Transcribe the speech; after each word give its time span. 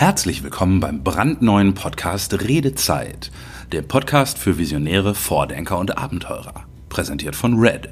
Herzlich 0.00 0.42
willkommen 0.42 0.80
beim 0.80 1.04
brandneuen 1.04 1.74
Podcast 1.74 2.32
Redezeit, 2.40 3.30
der 3.70 3.82
Podcast 3.82 4.38
für 4.38 4.56
Visionäre, 4.56 5.14
Vordenker 5.14 5.78
und 5.78 5.98
Abenteurer, 5.98 6.64
präsentiert 6.88 7.36
von 7.36 7.58
Red, 7.58 7.90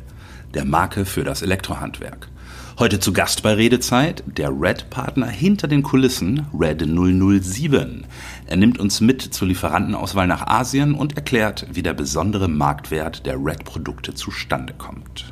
der 0.54 0.64
Marke 0.64 1.04
für 1.04 1.22
das 1.22 1.42
Elektrohandwerk. 1.42 2.30
Heute 2.78 2.98
zu 2.98 3.12
Gast 3.12 3.42
bei 3.42 3.52
Redezeit 3.52 4.24
der 4.26 4.48
Red-Partner 4.48 5.26
hinter 5.26 5.68
den 5.68 5.82
Kulissen, 5.82 6.46
Red 6.58 6.80
007. 6.80 8.06
Er 8.46 8.56
nimmt 8.56 8.78
uns 8.78 9.02
mit 9.02 9.20
zur 9.20 9.48
Lieferantenauswahl 9.48 10.26
nach 10.26 10.46
Asien 10.46 10.94
und 10.94 11.14
erklärt, 11.16 11.66
wie 11.72 11.82
der 11.82 11.92
besondere 11.92 12.48
Marktwert 12.48 13.26
der 13.26 13.36
Red-Produkte 13.36 14.14
zustande 14.14 14.72
kommt. 14.72 15.30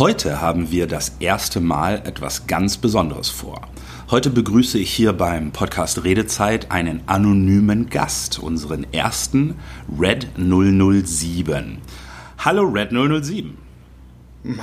Heute 0.00 0.40
haben 0.40 0.70
wir 0.70 0.86
das 0.86 1.16
erste 1.20 1.60
Mal 1.60 1.96
etwas 2.06 2.46
ganz 2.46 2.78
Besonderes 2.78 3.28
vor. 3.28 3.68
Heute 4.10 4.30
begrüße 4.30 4.78
ich 4.78 4.90
hier 4.90 5.12
beim 5.12 5.50
Podcast 5.52 6.04
Redezeit 6.04 6.70
einen 6.70 7.02
anonymen 7.04 7.90
Gast, 7.90 8.38
unseren 8.38 8.86
ersten 8.94 9.56
Red 10.00 10.28
007. 10.38 11.82
Hallo 12.38 12.62
Red 12.62 12.92
007. 12.92 13.58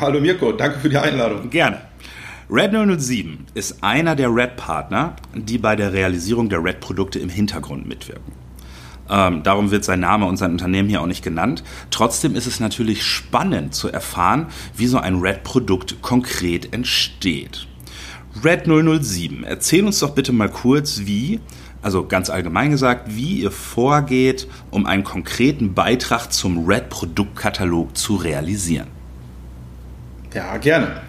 Hallo 0.02 0.20
Mirko, 0.22 0.54
danke 0.54 0.80
für 0.80 0.90
die 0.90 0.98
Einladung. 0.98 1.52
Gerne. 1.52 1.82
Red 2.50 2.72
007 3.00 3.46
ist 3.54 3.84
einer 3.84 4.16
der 4.16 4.34
Red-Partner, 4.34 5.18
die 5.36 5.60
bei 5.60 5.76
der 5.76 5.94
Realisierung 5.94 6.50
der 6.50 6.64
Red-Produkte 6.64 7.20
im 7.20 7.30
Hintergrund 7.30 7.88
mitwirken. 7.88 8.47
Ähm, 9.10 9.44
darum 9.44 9.72
wird 9.72 9.84
sein 9.84 10.00
Name 10.00 10.26
und 10.26 10.38
sein 10.38 10.52
Unternehmen 10.52 10.90
hier 10.90 11.02
auch 11.02 11.08
nicht 11.08 11.24
genannt. 11.24 11.64
Trotzdem 11.92 12.36
ist 12.36 12.48
es 12.48 12.60
natürlich 12.60 13.04
spannend 13.04 13.74
zu 13.74 13.90
erfahren, 13.90 14.48
wie 14.76 14.88
so 14.88 14.98
ein 14.98 15.16
Red-Produkt 15.16 16.02
konkret 16.02 16.74
entsteht. 16.74 17.68
Red 18.44 18.66
007, 18.66 19.44
erzähl 19.44 19.86
uns 19.86 20.00
doch 20.00 20.12
bitte 20.12 20.32
mal 20.32 20.50
kurz, 20.50 21.02
wie, 21.06 21.40
also 21.82 22.06
ganz 22.06 22.30
allgemein 22.30 22.70
gesagt, 22.72 23.16
wie 23.16 23.42
ihr 23.42 23.52
vorgeht, 23.52 24.48
um 24.70 24.86
einen 24.86 25.04
konkreten 25.04 25.74
Beitrag 25.74 26.32
zum 26.32 26.66
Red-Produktkatalog 26.68 27.98
zu 27.98 28.16
realisieren. 28.16 28.88
Ja, 30.34 30.58
gerne. 30.58 31.02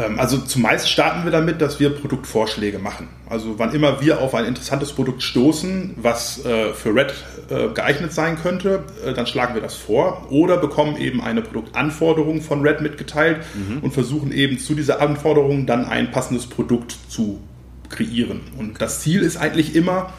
Ähm, 0.00 0.18
also 0.18 0.38
zumeist 0.38 0.88
starten 0.88 1.24
wir 1.24 1.30
damit, 1.30 1.60
dass 1.60 1.80
wir 1.80 1.90
Produktvorschläge 1.90 2.78
machen. 2.78 3.08
Also 3.28 3.58
wann 3.58 3.74
immer 3.74 4.00
wir 4.00 4.20
auf 4.20 4.34
ein 4.34 4.44
interessantes 4.44 4.92
Produkt 4.92 5.22
stoßen, 5.22 5.94
was 5.96 6.44
äh, 6.44 6.72
für 6.72 6.94
Red 6.94 7.12
äh, 7.50 7.68
geeignet 7.74 8.12
sein 8.12 8.38
könnte, 8.40 8.84
äh, 9.04 9.12
dann 9.12 9.26
schlagen 9.26 9.54
wir 9.54 9.62
das 9.62 9.74
vor 9.74 10.26
oder 10.30 10.56
bekommen 10.56 10.96
eben 10.96 11.20
eine 11.20 11.42
Produktanforderung 11.42 12.42
von 12.42 12.62
Red 12.62 12.80
mitgeteilt 12.80 13.38
mhm. 13.54 13.78
und 13.78 13.92
versuchen 13.92 14.32
eben 14.32 14.58
zu 14.58 14.74
dieser 14.74 15.00
Anforderung 15.00 15.66
dann 15.66 15.84
ein 15.84 16.10
passendes 16.10 16.46
Produkt 16.46 16.96
zu 17.08 17.40
kreieren. 17.88 18.40
Und 18.58 18.80
das 18.80 19.00
Ziel 19.00 19.22
ist 19.22 19.36
eigentlich 19.36 19.74
immer, 19.74 20.12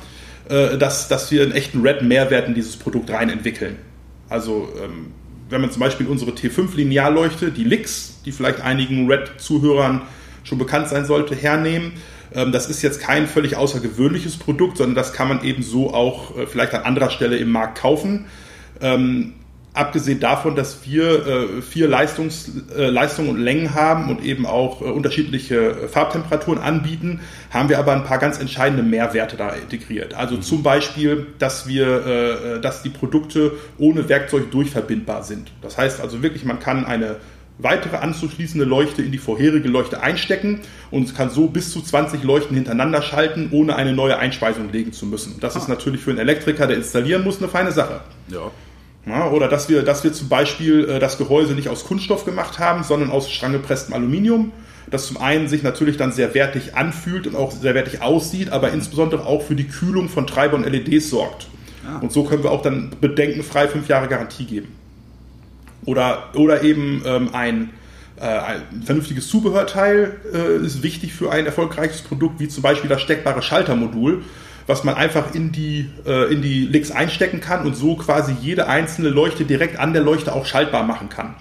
dass, 0.49 1.07
dass 1.07 1.31
wir 1.31 1.43
einen 1.43 1.53
echten 1.53 1.81
Red-Mehrwert 1.81 2.45
in 2.45 2.53
dieses 2.53 2.75
Produkt 2.75 3.09
rein 3.11 3.29
entwickeln. 3.29 3.77
Also 4.27 4.67
ähm, 4.83 5.13
wenn 5.51 5.61
man 5.61 5.71
zum 5.71 5.81
Beispiel 5.81 6.07
unsere 6.07 6.31
T5-Linearleuchte, 6.31 7.51
die 7.51 7.63
LIX, 7.63 8.21
die 8.25 8.31
vielleicht 8.31 8.61
einigen 8.61 9.09
Red-Zuhörern 9.09 10.01
schon 10.43 10.57
bekannt 10.57 10.89
sein 10.89 11.05
sollte, 11.05 11.35
hernehmen. 11.35 11.93
Ähm, 12.33 12.51
das 12.51 12.69
ist 12.69 12.81
jetzt 12.81 12.99
kein 12.99 13.27
völlig 13.27 13.55
außergewöhnliches 13.55 14.37
Produkt, 14.37 14.77
sondern 14.77 14.95
das 14.95 15.13
kann 15.13 15.27
man 15.27 15.43
eben 15.43 15.61
so 15.63 15.93
auch 15.93 16.37
äh, 16.37 16.47
vielleicht 16.47 16.73
an 16.73 16.83
anderer 16.83 17.09
Stelle 17.09 17.37
im 17.37 17.51
Markt 17.51 17.77
kaufen. 17.77 18.25
Ähm, 18.79 19.33
Abgesehen 19.73 20.19
davon, 20.19 20.57
dass 20.57 20.85
wir 20.85 21.25
äh, 21.25 21.61
vier 21.61 21.87
Leistungs, 21.87 22.51
äh, 22.75 22.87
Leistungen 22.87 23.29
und 23.29 23.39
Längen 23.39 23.73
haben 23.73 24.09
und 24.09 24.21
eben 24.21 24.45
auch 24.45 24.81
äh, 24.81 24.85
unterschiedliche 24.85 25.55
äh, 25.55 25.87
Farbtemperaturen 25.87 26.59
anbieten, 26.59 27.21
haben 27.51 27.69
wir 27.69 27.79
aber 27.79 27.93
ein 27.93 28.03
paar 28.03 28.17
ganz 28.17 28.37
entscheidende 28.37 28.83
Mehrwerte 28.83 29.37
da 29.37 29.51
integriert. 29.51 30.13
Also 30.13 30.35
mhm. 30.35 30.41
zum 30.41 30.61
Beispiel, 30.61 31.27
dass 31.39 31.69
wir, 31.69 32.05
äh, 32.05 32.59
dass 32.59 32.83
die 32.83 32.89
Produkte 32.89 33.53
ohne 33.77 34.09
Werkzeug 34.09 34.51
durchverbindbar 34.51 35.23
sind. 35.23 35.53
Das 35.61 35.77
heißt 35.77 36.01
also 36.01 36.21
wirklich, 36.21 36.43
man 36.43 36.59
kann 36.59 36.85
eine 36.85 37.15
weitere 37.57 37.95
anzuschließende 37.95 38.65
Leuchte 38.65 39.01
in 39.01 39.13
die 39.13 39.19
vorherige 39.19 39.69
Leuchte 39.69 40.01
einstecken 40.01 40.59
und 40.89 41.15
kann 41.15 41.29
so 41.29 41.47
bis 41.47 41.71
zu 41.71 41.81
20 41.81 42.23
Leuchten 42.23 42.55
hintereinander 42.55 43.01
schalten, 43.01 43.49
ohne 43.51 43.77
eine 43.77 43.93
neue 43.93 44.17
Einspeisung 44.17 44.69
legen 44.73 44.91
zu 44.91 45.05
müssen. 45.05 45.39
Das 45.39 45.55
ah. 45.55 45.59
ist 45.59 45.69
natürlich 45.69 46.01
für 46.01 46.09
einen 46.09 46.19
Elektriker, 46.19 46.67
der 46.67 46.75
installieren 46.75 47.23
muss, 47.23 47.37
eine 47.37 47.47
feine 47.47 47.71
Sache. 47.71 48.01
Ja. 48.27 48.51
Ja, 49.05 49.29
oder 49.29 49.47
dass 49.47 49.67
wir, 49.67 49.81
dass 49.81 50.03
wir 50.03 50.13
zum 50.13 50.29
Beispiel 50.29 50.87
äh, 50.87 50.99
das 50.99 51.17
Gehäuse 51.17 51.53
nicht 51.53 51.69
aus 51.69 51.85
Kunststoff 51.85 52.23
gemacht 52.23 52.59
haben, 52.59 52.83
sondern 52.83 53.09
aus 53.09 53.31
stranggepresstem 53.31 53.93
Aluminium. 53.93 54.51
Das 54.89 55.07
zum 55.07 55.17
einen 55.17 55.47
sich 55.47 55.63
natürlich 55.63 55.97
dann 55.97 56.11
sehr 56.11 56.33
wertig 56.33 56.75
anfühlt 56.75 57.25
und 57.25 57.35
auch 57.35 57.51
sehr 57.51 57.73
wertig 57.73 58.01
aussieht, 58.01 58.51
aber 58.51 58.71
insbesondere 58.71 59.25
auch 59.25 59.41
für 59.41 59.55
die 59.55 59.67
Kühlung 59.67 60.09
von 60.09 60.27
Treiber 60.27 60.55
und 60.55 60.65
LEDs 60.65 61.09
sorgt. 61.09 61.47
Ah. 61.85 61.99
Und 61.99 62.11
so 62.11 62.23
können 62.23 62.43
wir 62.43 62.51
auch 62.51 62.61
dann 62.61 62.91
bedenkenfrei 62.99 63.67
fünf 63.67 63.87
Jahre 63.87 64.07
Garantie 64.07 64.45
geben. 64.45 64.67
Oder, 65.85 66.29
oder 66.35 66.63
eben 66.63 67.01
ähm, 67.05 67.29
ein, 67.33 67.71
äh, 68.19 68.25
ein 68.25 68.83
vernünftiges 68.83 69.27
Zubehörteil 69.27 70.17
äh, 70.31 70.63
ist 70.63 70.83
wichtig 70.83 71.13
für 71.13 71.31
ein 71.31 71.45
erfolgreiches 71.45 72.01
Produkt, 72.01 72.39
wie 72.39 72.49
zum 72.49 72.61
Beispiel 72.61 72.89
das 72.89 73.01
steckbare 73.01 73.41
Schaltermodul 73.41 74.23
was 74.67 74.83
man 74.83 74.95
einfach 74.95 75.33
in 75.33 75.51
die, 75.51 75.89
äh, 76.05 76.31
in 76.31 76.41
die 76.41 76.65
Licks 76.65 76.91
einstecken 76.91 77.41
kann 77.41 77.65
und 77.65 77.75
so 77.75 77.95
quasi 77.95 78.35
jede 78.41 78.67
einzelne 78.67 79.09
Leuchte 79.09 79.45
direkt 79.45 79.79
an 79.79 79.93
der 79.93 80.01
Leuchte 80.01 80.33
auch 80.33 80.45
schaltbar 80.45 80.83
machen 80.83 81.09
kann. 81.09 81.35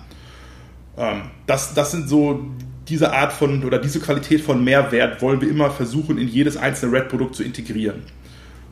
Ähm, 0.97 1.22
das, 1.47 1.75
das 1.75 1.91
sind 1.91 2.08
so 2.08 2.47
diese 2.88 3.12
Art 3.12 3.32
von 3.32 3.64
oder 3.64 3.78
diese 3.78 4.00
Qualität 4.00 4.41
von 4.41 4.64
Mehrwert 4.64 5.22
wollen 5.22 5.41
wir 5.41 5.48
immer 5.48 5.70
versuchen, 5.70 6.19
in 6.19 6.28
jedes 6.28 6.56
einzelne 6.56 6.92
Red-Produkt 6.92 7.36
zu 7.36 7.44
integrieren. 7.44 8.03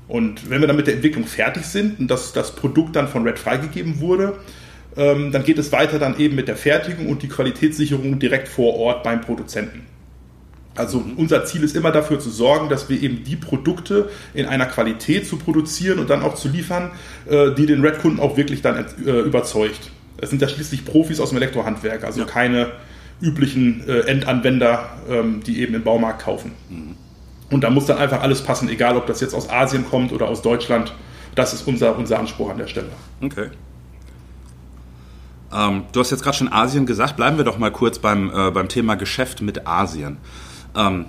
Und 0.09 0.51
wenn 0.51 0.61
wir 0.61 0.67
dann 0.67 0.77
mit 0.77 0.87
der 0.87 0.95
Entwicklung 0.95 1.27
fertig 1.27 1.65
sind 1.67 2.01
und 2.01 2.11
das, 2.11 2.33
das 2.33 2.57
Produkt 2.57 2.97
dann 2.97 3.09
von 3.09 3.25
Red 3.25 3.39
freigegeben 3.39 4.01
wurde, 4.01 4.39
ähm, 4.97 5.31
dann 5.31 5.45
geht 5.45 5.59
es 5.59 5.71
weiter 5.71 5.99
dann 5.99 6.19
eben 6.19 6.35
mit 6.35 6.49
der 6.49 6.57
Fertigung 6.57 7.09
und 7.09 7.23
die 7.23 7.29
Qualitätssicherung 7.29 8.19
direkt 8.19 8.49
vor 8.49 8.75
Ort 8.75 9.05
beim 9.05 9.21
Produzenten. 9.21 9.87
Also 10.79 11.05
unser 11.17 11.45
Ziel 11.45 11.63
ist 11.65 11.77
immer 11.77 11.91
dafür 11.91 12.21
zu 12.21 12.31
sorgen, 12.31 12.69
dass 12.69 12.89
wir 12.89 13.03
eben 13.03 13.25
die 13.25 13.37
Produkte 13.37 14.09
in 14.35 14.47
einer 14.47 14.67
Qualität 14.67 15.27
zu 15.27 15.37
produzieren 15.37 15.99
und 15.99 16.11
dann 16.11 16.23
auch 16.23 16.35
zu 16.35 16.49
liefern, 16.49 16.93
äh, 17.29 17.53
die 17.55 17.67
den 17.67 17.85
Red-Kunden 17.85 18.21
auch 18.21 18.37
wirklich 18.37 18.63
dann 18.63 18.87
äh, 19.05 19.11
überzeugt. 19.11 19.91
Es 20.19 20.31
sind 20.31 20.43
ja 20.43 20.49
schließlich 20.49 20.85
Profis 20.85 21.21
aus 21.21 21.31
dem 21.31 21.39
Elektrohandwerk, 21.39 22.05
also 22.05 22.21
ja. 22.21 22.27
keine 22.27 22.73
üblichen 23.21 23.87
äh, 23.89 24.01
Endanwender, 24.01 24.91
ähm, 25.09 25.43
die 25.45 25.61
eben 25.61 25.75
im 25.75 25.83
Baumarkt 25.83 26.23
kaufen. 26.23 26.53
Mhm. 26.69 26.97
Und 27.51 27.65
da 27.65 27.71
muss 27.71 27.87
dann 27.87 27.99
einfach 27.99 28.23
alles 28.23 28.43
passen, 28.43 28.69
egal 28.69 28.97
ob 28.97 29.07
das 29.07 29.21
jetzt 29.21 29.35
aus 29.35 29.49
Asien 29.49 29.89
kommt 29.89 30.13
oder 30.13 30.29
aus 30.29 30.43
Deutschland. 30.43 30.95
Das 31.35 31.55
ist 31.55 31.67
unser, 31.67 31.97
unser 31.97 32.19
Anspruch 32.19 32.51
an 32.51 32.59
der 32.59 32.67
Stelle. 32.67 32.89
Okay. 33.23 33.49
Ähm, 35.53 35.85
du 35.93 36.01
hast 36.01 36.11
jetzt 36.11 36.23
gerade 36.23 36.37
schon 36.37 36.53
Asien 36.53 36.85
gesagt. 36.85 37.17
Bleiben 37.17 37.39
wir 37.39 37.45
doch 37.45 37.59
mal 37.59 37.73
kurz 37.73 37.99
beim, 37.99 38.31
äh, 38.31 38.51
beim 38.51 38.69
Thema 38.69 38.97
Geschäft 38.97 39.41
mit 39.41 39.67
Asien. 39.67 40.19
Ähm, 40.79 41.07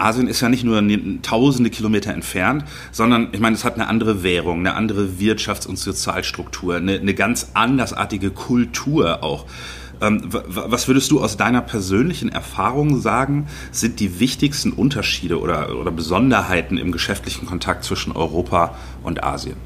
Asien 0.00 0.26
ist 0.28 0.40
ja 0.40 0.48
nicht 0.48 0.64
nur 0.64 0.82
tausende 1.22 1.70
Kilometer 1.70 2.12
entfernt, 2.12 2.64
sondern 2.90 3.28
ich 3.32 3.40
meine, 3.40 3.54
es 3.54 3.64
hat 3.64 3.74
eine 3.74 3.86
andere 3.86 4.22
Währung, 4.22 4.60
eine 4.60 4.74
andere 4.74 5.08
Wirtschafts- 5.18 5.66
und 5.66 5.78
Sozialstruktur, 5.78 6.76
eine, 6.76 6.98
eine 6.98 7.14
ganz 7.14 7.50
andersartige 7.54 8.30
Kultur 8.30 9.22
auch. 9.22 9.44
Ähm, 10.00 10.22
was 10.30 10.88
würdest 10.88 11.10
du 11.10 11.20
aus 11.20 11.36
deiner 11.36 11.60
persönlichen 11.60 12.30
Erfahrung 12.30 13.00
sagen, 13.00 13.48
sind 13.70 14.00
die 14.00 14.18
wichtigsten 14.18 14.72
Unterschiede 14.72 15.38
oder, 15.38 15.76
oder 15.78 15.90
Besonderheiten 15.90 16.78
im 16.78 16.90
geschäftlichen 16.90 17.46
Kontakt 17.46 17.84
zwischen 17.84 18.12
Europa 18.12 18.74
und 19.02 19.22
Asien? 19.22 19.56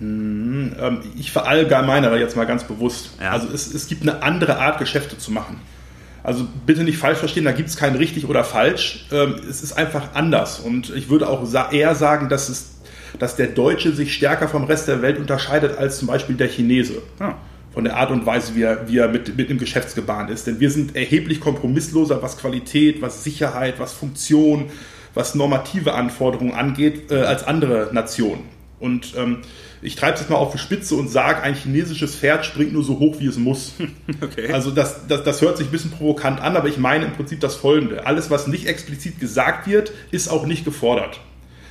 Hm, 0.00 0.74
ähm, 0.78 0.98
ich 1.16 1.32
verallgemeinere 1.32 2.18
jetzt 2.18 2.36
mal 2.36 2.44
ganz 2.44 2.64
bewusst. 2.64 3.12
Ja. 3.18 3.30
Also 3.30 3.48
es, 3.54 3.72
es 3.72 3.86
gibt 3.86 4.02
eine 4.02 4.22
andere 4.22 4.58
Art, 4.58 4.78
Geschäfte 4.78 5.16
zu 5.16 5.32
machen. 5.32 5.60
Also 6.24 6.48
bitte 6.64 6.84
nicht 6.84 6.96
falsch 6.96 7.18
verstehen, 7.18 7.44
da 7.44 7.52
gibt 7.52 7.68
es 7.68 7.76
kein 7.76 7.94
richtig 7.96 8.26
oder 8.26 8.44
falsch. 8.44 9.06
Ähm, 9.12 9.36
es 9.48 9.62
ist 9.62 9.74
einfach 9.74 10.14
anders. 10.14 10.58
Und 10.58 10.88
ich 10.96 11.10
würde 11.10 11.28
auch 11.28 11.46
eher 11.70 11.94
sagen, 11.94 12.30
dass, 12.30 12.48
es, 12.48 12.76
dass 13.18 13.36
der 13.36 13.48
Deutsche 13.48 13.92
sich 13.92 14.14
stärker 14.14 14.48
vom 14.48 14.64
Rest 14.64 14.88
der 14.88 15.02
Welt 15.02 15.18
unterscheidet 15.18 15.76
als 15.76 15.98
zum 15.98 16.08
Beispiel 16.08 16.34
der 16.36 16.48
Chinese. 16.48 17.02
Ja. 17.20 17.36
Von 17.74 17.84
der 17.84 17.98
Art 17.98 18.10
und 18.10 18.24
Weise, 18.24 18.54
wie 18.54 18.62
er, 18.62 18.88
wie 18.88 18.98
er 18.98 19.08
mit, 19.08 19.36
mit 19.36 19.50
im 19.50 19.58
Geschäftsgebaren 19.58 20.28
ist. 20.30 20.46
Denn 20.46 20.60
wir 20.60 20.70
sind 20.70 20.96
erheblich 20.96 21.40
kompromissloser, 21.40 22.22
was 22.22 22.38
Qualität, 22.38 23.02
was 23.02 23.22
Sicherheit, 23.22 23.74
was 23.78 23.92
Funktion, 23.92 24.70
was 25.12 25.34
normative 25.34 25.92
Anforderungen 25.92 26.54
angeht, 26.54 27.10
äh, 27.10 27.16
als 27.16 27.44
andere 27.44 27.90
Nationen. 27.92 28.44
Und 28.80 29.14
ähm, 29.18 29.38
ich 29.84 29.96
treibe 29.96 30.14
es 30.14 30.20
jetzt 30.20 30.30
mal 30.30 30.36
auf 30.36 30.52
die 30.52 30.58
Spitze 30.58 30.94
und 30.94 31.08
sage, 31.08 31.42
ein 31.42 31.54
chinesisches 31.54 32.16
Pferd 32.16 32.46
springt 32.46 32.72
nur 32.72 32.82
so 32.82 32.98
hoch, 32.98 33.16
wie 33.20 33.26
es 33.26 33.36
muss. 33.36 33.74
Okay. 34.20 34.52
Also 34.52 34.70
das, 34.70 35.06
das, 35.06 35.24
das 35.24 35.42
hört 35.42 35.58
sich 35.58 35.68
ein 35.68 35.70
bisschen 35.70 35.90
provokant 35.90 36.40
an, 36.40 36.56
aber 36.56 36.68
ich 36.68 36.78
meine 36.78 37.04
im 37.04 37.12
Prinzip 37.12 37.40
das 37.40 37.56
Folgende. 37.56 38.06
Alles, 38.06 38.30
was 38.30 38.46
nicht 38.46 38.66
explizit 38.66 39.20
gesagt 39.20 39.66
wird, 39.66 39.92
ist 40.10 40.28
auch 40.28 40.46
nicht 40.46 40.64
gefordert. 40.64 41.20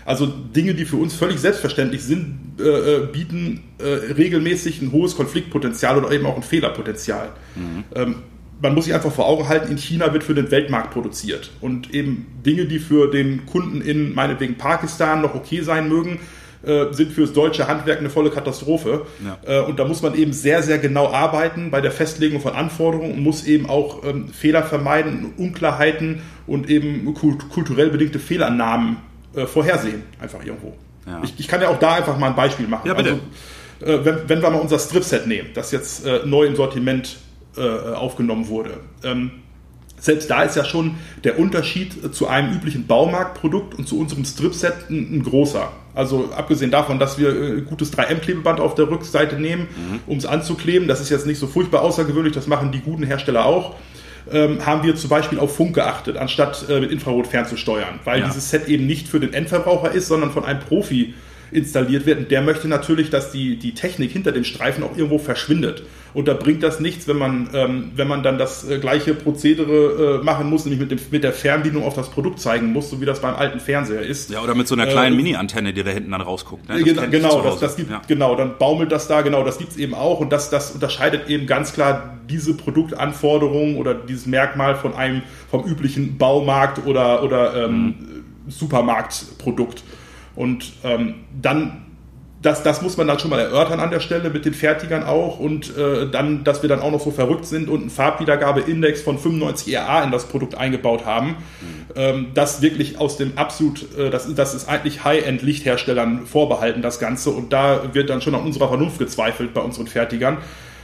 Also 0.05 0.27
Dinge, 0.27 0.73
die 0.75 0.85
für 0.85 0.97
uns 0.97 1.15
völlig 1.15 1.39
selbstverständlich 1.39 2.03
sind, 2.03 2.39
äh, 2.59 2.63
äh, 2.63 3.07
bieten 3.07 3.63
äh, 3.79 4.13
regelmäßig 4.13 4.81
ein 4.81 4.91
hohes 4.91 5.15
Konfliktpotenzial 5.15 5.97
oder 5.97 6.11
eben 6.11 6.25
auch 6.25 6.35
ein 6.35 6.43
Fehlerpotenzial. 6.43 7.29
Mhm. 7.55 7.83
Ähm, 7.95 8.15
man 8.61 8.75
muss 8.75 8.85
sich 8.85 8.93
einfach 8.93 9.11
vor 9.11 9.27
Augen 9.27 9.47
halten, 9.47 9.71
in 9.71 9.77
China 9.77 10.13
wird 10.13 10.23
für 10.23 10.35
den 10.35 10.51
Weltmarkt 10.51 10.91
produziert. 10.91 11.51
Und 11.61 11.93
eben 11.93 12.27
Dinge, 12.45 12.65
die 12.65 12.79
für 12.79 13.09
den 13.09 13.45
Kunden 13.45 13.81
in 13.81 14.13
meinetwegen 14.13 14.55
Pakistan 14.55 15.21
noch 15.21 15.35
okay 15.35 15.61
sein 15.61 15.89
mögen, 15.89 16.19
äh, 16.63 16.93
sind 16.93 17.11
fürs 17.11 17.33
deutsche 17.33 17.67
Handwerk 17.67 17.99
eine 17.99 18.09
volle 18.09 18.29
Katastrophe. 18.29 19.05
Ja. 19.23 19.61
Äh, 19.61 19.65
und 19.65 19.79
da 19.79 19.85
muss 19.85 20.01
man 20.01 20.15
eben 20.15 20.33
sehr, 20.33 20.63
sehr 20.63 20.79
genau 20.79 21.11
arbeiten 21.11 21.71
bei 21.71 21.81
der 21.81 21.91
Festlegung 21.91 22.41
von 22.41 22.53
Anforderungen 22.53 23.13
und 23.13 23.23
muss 23.23 23.45
eben 23.45 23.69
auch 23.69 24.03
ähm, 24.03 24.29
Fehler 24.29 24.63
vermeiden, 24.63 25.33
Unklarheiten 25.37 26.21
und 26.47 26.69
eben 26.69 27.13
kulturell 27.13 27.89
bedingte 27.89 28.19
Fehlannahmen 28.19 28.97
äh, 29.35 29.45
vorhersehen, 29.45 30.03
einfach 30.19 30.43
irgendwo. 30.45 30.73
Ja. 31.05 31.21
Ich, 31.23 31.33
ich, 31.37 31.47
kann 31.47 31.61
ja 31.61 31.69
auch 31.69 31.79
da 31.79 31.95
einfach 31.95 32.17
mal 32.17 32.27
ein 32.27 32.35
Beispiel 32.35 32.67
machen. 32.67 32.87
Ja, 32.87 32.93
bitte. 32.93 33.19
Also, 33.81 34.01
äh, 34.01 34.05
wenn, 34.05 34.29
wenn, 34.29 34.41
wir 34.41 34.49
mal 34.49 34.59
unser 34.59 34.79
Strip-Set 34.79 35.27
nehmen, 35.27 35.49
das 35.53 35.71
jetzt 35.71 36.05
äh, 36.05 36.21
neu 36.25 36.45
im 36.45 36.55
Sortiment 36.55 37.17
äh, 37.57 37.61
aufgenommen 37.61 38.47
wurde. 38.47 38.79
Ähm, 39.03 39.31
selbst 40.03 40.29
da 40.29 40.43
ist 40.43 40.57
ja 40.57 40.65
schon 40.65 40.95
der 41.23 41.39
Unterschied 41.39 42.13
zu 42.13 42.27
einem 42.27 42.53
üblichen 42.53 42.87
Baumarktprodukt 42.87 43.73
und 43.79 43.87
zu 43.87 43.97
unserem 43.97 44.25
Strip-Set 44.25 44.89
ein, 44.89 45.15
ein, 45.15 45.23
großer. 45.23 45.71
Also 45.95 46.29
abgesehen 46.35 46.71
davon, 46.71 46.99
dass 46.99 47.17
wir 47.17 47.29
äh, 47.29 47.61
gutes 47.61 47.93
3M-Klebeband 47.93 48.59
auf 48.59 48.75
der 48.75 48.89
Rückseite 48.89 49.37
nehmen, 49.39 49.61
mhm. 49.61 49.99
um 50.05 50.17
es 50.17 50.25
anzukleben, 50.25 50.89
das 50.89 50.99
ist 50.99 51.09
jetzt 51.09 51.25
nicht 51.25 51.39
so 51.39 51.47
furchtbar 51.47 51.83
außergewöhnlich, 51.83 52.33
das 52.33 52.47
machen 52.47 52.73
die 52.73 52.79
guten 52.79 53.03
Hersteller 53.03 53.45
auch 53.45 53.75
ähm, 54.31 54.65
haben 54.65 54.83
wir 54.83 54.95
zum 54.95 55.09
Beispiel 55.09 55.37
auf 55.37 55.55
Funk 55.55 55.75
geachtet, 55.75 56.15
anstatt 56.17 56.65
äh, 56.69 56.79
mit 56.79 56.91
Infrarot 56.91 57.27
fernzusteuern, 57.27 57.99
weil 58.05 58.21
ja. 58.21 58.27
dieses 58.27 58.49
Set 58.49 58.69
eben 58.69 58.85
nicht 58.85 59.09
für 59.09 59.19
den 59.19 59.33
Endverbraucher 59.33 59.91
ist, 59.91 60.07
sondern 60.07 60.31
von 60.31 60.45
einem 60.45 60.61
Profi 60.61 61.13
installiert 61.53 62.05
wird. 62.05 62.19
Und 62.19 62.31
der 62.31 62.41
möchte 62.41 62.67
natürlich, 62.67 63.09
dass 63.09 63.31
die, 63.31 63.57
die 63.57 63.73
Technik 63.73 64.11
hinter 64.11 64.31
den 64.31 64.43
Streifen 64.43 64.83
auch 64.83 64.97
irgendwo 64.97 65.17
verschwindet. 65.17 65.83
Und 66.13 66.27
da 66.27 66.33
bringt 66.35 66.61
das 66.61 66.79
nichts, 66.79 67.07
wenn 67.07 67.17
man, 67.17 67.49
ähm, 67.53 67.91
wenn 67.95 68.07
man 68.07 68.21
dann 68.21 68.37
das 68.37 68.69
äh, 68.69 68.77
gleiche 68.77 69.15
Prozedere 69.15 70.19
äh, 70.21 70.23
machen 70.23 70.49
muss, 70.49 70.65
nämlich 70.65 70.79
mit, 70.79 70.91
dem, 70.91 70.99
mit 71.09 71.23
der 71.23 71.33
Fernbedienung 71.33 71.85
auf 71.85 71.95
das 71.95 72.09
Produkt 72.09 72.39
zeigen 72.39 72.71
muss, 72.71 72.89
so 72.89 73.01
wie 73.01 73.05
das 73.05 73.21
beim 73.21 73.35
alten 73.35 73.59
Fernseher 73.59 74.01
ist. 74.01 74.29
Ja, 74.29 74.41
oder 74.41 74.53
mit 74.53 74.67
so 74.67 74.75
einer 74.75 74.85
kleinen 74.85 75.13
äh, 75.13 75.17
Mini-Antenne, 75.17 75.73
die 75.73 75.83
da 75.83 75.89
hinten 75.89 76.11
dann 76.11 76.21
rausguckt. 76.21 76.69
Ne? 76.69 76.83
Das 76.83 77.09
genau, 77.09 77.41
das, 77.41 77.59
das 77.59 77.75
gibt, 77.75 77.89
ja. 77.89 78.01
genau, 78.07 78.35
dann 78.35 78.57
baumelt 78.59 78.91
das 78.91 79.07
da, 79.07 79.21
genau, 79.21 79.43
das 79.43 79.57
gibt's 79.57 79.77
eben 79.77 79.95
auch. 79.95 80.19
Und 80.19 80.31
das, 80.31 80.51
das 80.51 80.71
unterscheidet 80.71 81.29
eben 81.29 81.47
ganz 81.47 81.73
klar 81.73 82.19
diese 82.29 82.53
Produktanforderungen 82.55 83.77
oder 83.77 83.95
dieses 83.95 84.27
Merkmal 84.27 84.75
von 84.75 84.93
einem, 84.93 85.23
vom 85.49 85.65
üblichen 85.65 86.17
Baumarkt 86.17 86.85
oder, 86.85 87.23
oder 87.23 87.65
ähm, 87.65 87.85
mhm. 87.85 87.95
Supermarktprodukt. 88.47 89.83
Und 90.35 90.73
ähm, 90.83 91.15
dann 91.41 91.83
das, 92.43 92.61
das 92.61 92.81
muss 92.81 92.97
man 92.97 93.07
dann 93.07 93.19
schon 93.19 93.29
mal 93.29 93.39
erörtern 93.39 93.79
an 93.79 93.89
der 93.89 94.01
Stelle 94.01 94.29
mit 94.29 94.45
den 94.45 94.53
Fertigern 94.53 95.03
auch 95.03 95.39
und 95.39 95.75
äh, 95.77 96.09
dann, 96.11 96.43
dass 96.43 96.61
wir 96.61 96.67
dann 96.67 96.81
auch 96.81 96.91
noch 96.91 96.99
so 96.99 97.11
verrückt 97.11 97.45
sind 97.45 97.69
und 97.69 97.81
einen 97.81 97.89
Farbwiedergabeindex 97.89 99.01
von 99.01 99.17
95 99.17 99.77
RA 99.77 100.03
in 100.03 100.11
das 100.11 100.25
Produkt 100.25 100.55
eingebaut 100.55 101.05
haben, 101.05 101.29
mhm. 101.29 101.35
ähm, 101.95 102.27
das 102.33 102.61
wirklich 102.61 102.99
aus 102.99 103.17
dem 103.17 103.37
absolut, 103.37 103.97
äh, 103.97 104.09
das, 104.09 104.33
das 104.35 104.53
ist 104.53 104.67
eigentlich 104.67 105.05
High-End-Lichtherstellern 105.05 106.25
vorbehalten, 106.25 106.81
das 106.81 106.99
Ganze 106.99 107.29
und 107.29 107.53
da 107.53 107.93
wird 107.93 108.09
dann 108.09 108.21
schon 108.21 108.35
an 108.35 108.41
unserer 108.41 108.67
Vernunft 108.67 108.99
gezweifelt 108.99 109.53
bei 109.53 109.61
unseren 109.61 109.87
Fertigern 109.87 110.37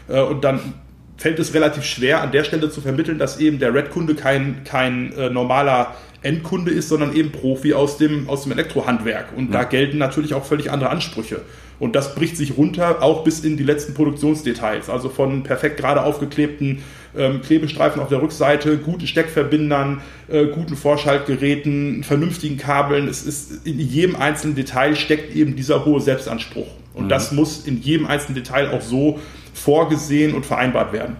äh, 0.08 0.22
und 0.22 0.46
dann 0.46 0.74
fällt 1.20 1.38
es 1.38 1.54
relativ 1.54 1.84
schwer 1.84 2.22
an 2.22 2.32
der 2.32 2.46
Stelle 2.46 2.72
zu 2.72 2.82
vermitteln, 2.82 3.20
dass 3.20 3.40
eben 3.40 3.60
der 3.60 3.74
Red-Kunde 3.74 4.16
kein, 4.16 4.64
kein 4.64 5.14
äh, 5.14 5.30
normaler 5.30 5.96
Endkunde 6.22 6.72
ist, 6.72 6.90
sondern 6.90 7.14
eben 7.14 7.32
Profi 7.32 7.74
aus 7.74 7.98
dem, 7.98 8.30
aus 8.30 8.44
dem 8.44 8.54
Elektrohandwerk. 8.54 9.28
Und 9.36 9.54
ja. 9.54 9.60
da 9.60 9.64
gelten 9.66 9.98
natürlich 9.98 10.34
auch 10.34 10.46
völlig 10.46 10.72
andere 10.72 10.90
Ansprüche. 10.90 11.42
Und 11.78 11.96
das 11.96 12.16
bricht 12.16 12.38
sich 12.38 12.58
runter, 12.58 13.02
auch 13.02 13.24
bis 13.24 13.42
in 13.42 13.58
die 13.58 13.64
letzten 13.64 13.94
Produktionsdetails. 13.94 14.90
Also 14.90 15.10
von 15.10 15.44
perfekt 15.44 15.78
gerade 15.78 16.04
aufgeklebten 16.04 16.84
ähm, 17.18 17.42
Klebestreifen 17.42 18.02
auf 18.02 18.10
der 18.10 18.22
Rückseite, 18.22 18.78
guten 18.78 19.08
Steckverbindern, 19.08 20.02
äh, 20.28 20.48
guten 20.48 20.76
Vorschaltgeräten, 20.76 22.04
vernünftigen 22.04 22.58
Kabeln. 22.58 23.08
Es 23.08 23.24
ist 23.24 23.66
in 23.66 23.80
jedem 23.80 24.16
einzelnen 24.16 24.56
Detail 24.56 24.96
steckt 24.96 25.36
eben 25.36 25.56
dieser 25.56 25.86
hohe 25.86 26.02
Selbstanspruch. 26.02 26.68
Und 26.94 27.06
mhm. 27.06 27.10
das 27.10 27.32
muss 27.32 27.66
in 27.66 27.82
jedem 27.82 28.08
einzelnen 28.08 28.36
Detail 28.36 28.72
auch 28.72 28.82
so 28.82 29.20
vorgesehen 29.60 30.34
und 30.34 30.46
vereinbart 30.46 30.94
werden. 30.94 31.18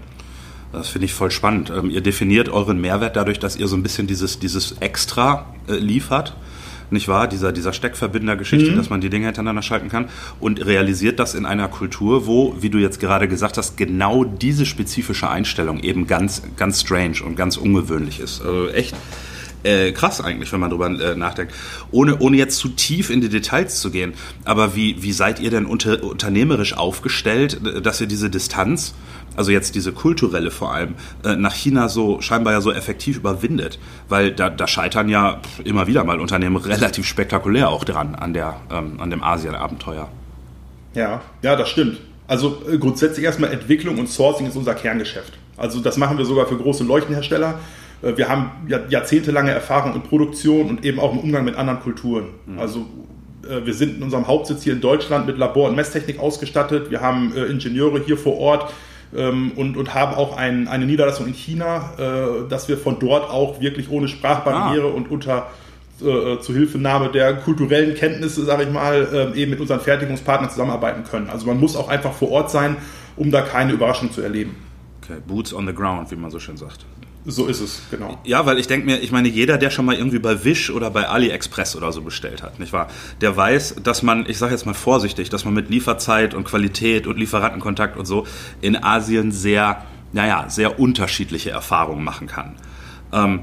Das 0.72 0.90
finde 0.90 1.06
ich 1.06 1.14
voll 1.14 1.32
spannend. 1.32 1.72
Ähm, 1.76 1.90
ihr 1.90 2.02
definiert 2.02 2.50
euren 2.50 2.80
Mehrwert 2.80 3.16
dadurch, 3.16 3.40
dass 3.40 3.56
ihr 3.56 3.68
so 3.68 3.76
ein 3.76 3.84
bisschen 3.84 4.08
dieses, 4.08 4.40
dieses 4.40 4.74
Extra 4.74 5.54
äh, 5.68 5.74
liefert. 5.74 6.36
Nicht 6.92 7.08
wahr? 7.08 7.28
Dieser, 7.28 7.52
dieser 7.52 7.74
Steckverbinder-Geschichte, 7.74 8.72
mhm. 8.72 8.76
dass 8.76 8.90
man 8.90 9.02
die 9.02 9.10
Dinge 9.10 9.26
hintereinander 9.26 9.62
schalten 9.62 9.90
kann 9.90 10.10
und 10.40 10.66
realisiert 10.66 11.20
das 11.20 11.36
in 11.36 11.46
einer 11.46 11.68
Kultur, 11.68 12.26
wo, 12.26 12.56
wie 12.60 12.70
du 12.70 12.80
jetzt 12.80 13.00
gerade 13.00 13.28
gesagt 13.28 13.58
hast, 13.58 13.78
genau 13.78 14.24
diese 14.24 14.66
spezifische 14.66 15.30
Einstellung 15.30 15.80
eben 15.82 16.08
ganz, 16.08 16.42
ganz 16.58 16.82
strange 16.82 17.24
und 17.24 17.36
ganz 17.36 17.58
ungewöhnlich 17.58 18.20
ist. 18.20 18.42
Also 18.42 18.70
echt 18.70 18.96
äh, 19.64 19.92
krass 19.92 20.22
eigentlich, 20.22 20.52
wenn 20.52 20.60
man 20.60 20.70
drüber 20.70 20.88
äh, 20.88 21.16
nachdenkt. 21.16 21.54
Ohne, 21.92 22.20
ohne 22.20 22.38
jetzt 22.38 22.58
zu 22.58 22.70
tief 22.70 23.10
in 23.10 23.22
die 23.22 23.30
Details 23.30 23.80
zu 23.80 23.92
gehen. 23.92 24.14
Aber 24.46 24.76
wie, 24.76 25.02
wie 25.02 25.12
seid 25.12 25.40
ihr 25.40 25.50
denn 25.50 25.66
unter, 25.66 26.04
unternehmerisch 26.04 26.74
aufgestellt, 26.74 27.60
dass 27.84 28.02
ihr 28.02 28.08
diese 28.08 28.30
Distanz 28.30 28.94
also 29.36 29.52
jetzt 29.52 29.76
diese 29.76 29.94
kulturelle 29.94 30.52
vor 30.52 30.74
allem, 30.74 30.96
äh, 31.24 31.38
nach 31.38 31.54
China 31.54 31.88
so 31.88 32.20
scheinbar 32.20 32.52
ja 32.52 32.62
so 32.62 32.74
effektiv 32.74 33.18
überwindet. 33.18 33.80
Weil 34.10 34.32
da, 34.32 34.50
da 34.50 34.68
scheitern 34.68 35.08
ja 35.08 35.40
immer 35.64 35.88
wieder 35.88 36.04
mal 36.04 36.20
Unternehmen 36.20 36.58
relativ 36.58 37.06
spektakulär 37.06 37.70
auch 37.70 37.86
dran 37.86 38.16
an, 38.16 38.34
der, 38.34 38.58
ähm, 38.70 39.00
an 39.00 39.10
dem 39.10 39.24
Asien-Abenteuer. 39.24 40.10
Ja, 40.94 41.22
ja, 41.42 41.56
das 41.56 41.70
stimmt. 41.70 42.00
Also 42.28 42.62
äh, 42.70 42.78
grundsätzlich 42.78 43.26
erstmal 43.26 43.52
Entwicklung 43.52 43.98
und 43.98 44.10
Sourcing 44.10 44.46
ist 44.46 44.58
unser 44.58 44.76
Kerngeschäft. 44.76 45.34
Also 45.56 45.80
das 45.80 45.98
machen 45.98 46.18
wir 46.18 46.26
sogar 46.26 46.46
für 46.48 46.58
große 46.58 46.84
Leuchtenhersteller. 46.84 47.60
Äh, 48.02 48.18
wir 48.18 48.30
haben 48.30 48.52
jahrzehntelange 48.90 49.52
Erfahrung 49.52 49.96
in 49.96 50.02
Produktion 50.02 50.70
und 50.70 50.86
eben 50.86 51.00
auch 51.00 51.14
im 51.14 51.20
Umgang 51.20 51.46
mit 51.46 51.56
anderen 51.56 51.80
Kulturen. 51.80 52.26
Mhm. 52.46 52.60
Also 52.60 52.86
wir 53.64 53.74
sind 53.74 53.98
in 53.98 54.04
unserem 54.04 54.28
Hauptsitz 54.28 54.64
hier 54.64 54.74
in 54.74 54.82
Deutschland 54.82 55.26
mit 55.26 55.38
Labor- 55.38 55.70
und 55.70 55.76
Messtechnik 55.76 56.20
ausgestattet. 56.20 56.92
Wir 56.92 57.02
haben 57.02 57.34
Ingenieure 57.34 58.00
hier 58.06 58.18
vor 58.18 58.38
Ort, 58.38 58.72
ähm, 59.16 59.52
und, 59.56 59.78
und 59.78 59.94
haben 59.94 60.16
auch 60.16 60.38
ein, 60.38 60.68
eine 60.68 60.86
Niederlassung 60.86 61.28
in 61.28 61.34
China, 61.34 61.94
äh, 61.98 62.48
dass 62.48 62.68
wir 62.68 62.78
von 62.78 63.00
dort 63.00 63.30
auch 63.30 63.60
wirklich 63.60 63.90
ohne 63.90 64.08
Sprachbarriere 64.08 64.88
ah. 64.88 64.92
und 64.92 65.10
unter 65.10 65.48
äh, 66.02 66.40
Zuhilfenahme 66.40 67.10
der 67.10 67.36
kulturellen 67.36 67.96
Kenntnisse, 67.96 68.46
sage 68.46 68.64
ich 68.64 68.72
mal, 68.72 69.34
äh, 69.36 69.40
eben 69.40 69.52
mit 69.52 69.60
unseren 69.60 69.80
Fertigungspartnern 69.80 70.50
zusammenarbeiten 70.50 71.04
können. 71.04 71.30
Also 71.30 71.48
man 71.48 71.60
muss 71.60 71.76
auch 71.76 71.90
einfach 71.90 72.14
vor 72.14 72.32
Ort 72.32 72.52
sein, 72.52 72.78
um 73.16 73.32
da 73.32 73.42
keine 73.42 73.74
Überraschung 73.74 74.12
zu 74.12 74.22
erleben. 74.22 74.56
Okay, 75.04 75.20
Boots 75.26 75.54
on 75.54 75.66
the 75.66 75.74
ground, 75.74 76.12
wie 76.12 76.16
man 76.16 76.30
so 76.30 76.40
schön 76.40 76.58
sagt. 76.58 76.86
So 77.26 77.48
ist 77.48 77.60
es, 77.60 77.82
genau. 77.92 78.18
Ja, 78.24 78.46
weil 78.46 78.60
ich 78.60 78.68
denke 78.68 78.86
mir, 78.86 79.00
ich 79.00 79.12
meine, 79.12 79.28
jeder, 79.28 79.58
der 79.58 79.72
schon 79.72 79.86
mal 79.86 79.96
irgendwie 79.96 80.20
bei 80.20 80.44
Wish 80.46 80.70
oder 80.70 80.90
bei 80.90 81.08
AliExpress 81.08 81.76
oder 81.76 81.92
so 81.92 82.02
bestellt 82.02 82.42
hat, 82.42 82.60
nicht 82.60 82.72
wahr? 82.72 82.88
Der 83.20 83.36
weiß, 83.36 83.76
dass 83.84 84.04
man, 84.04 84.26
ich 84.28 84.38
sage 84.38 84.54
jetzt 84.54 84.66
mal 84.66 84.74
vorsichtig, 84.74 85.30
dass 85.30 85.44
man 85.44 85.54
mit 85.54 85.70
Lieferzeit 85.70 86.34
und 86.34 86.46
Qualität 86.46 87.08
und 87.08 87.18
Lieferantenkontakt 87.18 87.98
und 87.98 88.06
so 88.06 88.26
in 88.62 88.82
Asien 88.82 89.32
sehr, 89.32 89.86
naja, 90.14 90.46
sehr 90.48 90.80
unterschiedliche 90.80 91.50
Erfahrungen 91.52 92.04
machen 92.04 92.28
kann. 92.28 92.56
Ähm, 93.12 93.42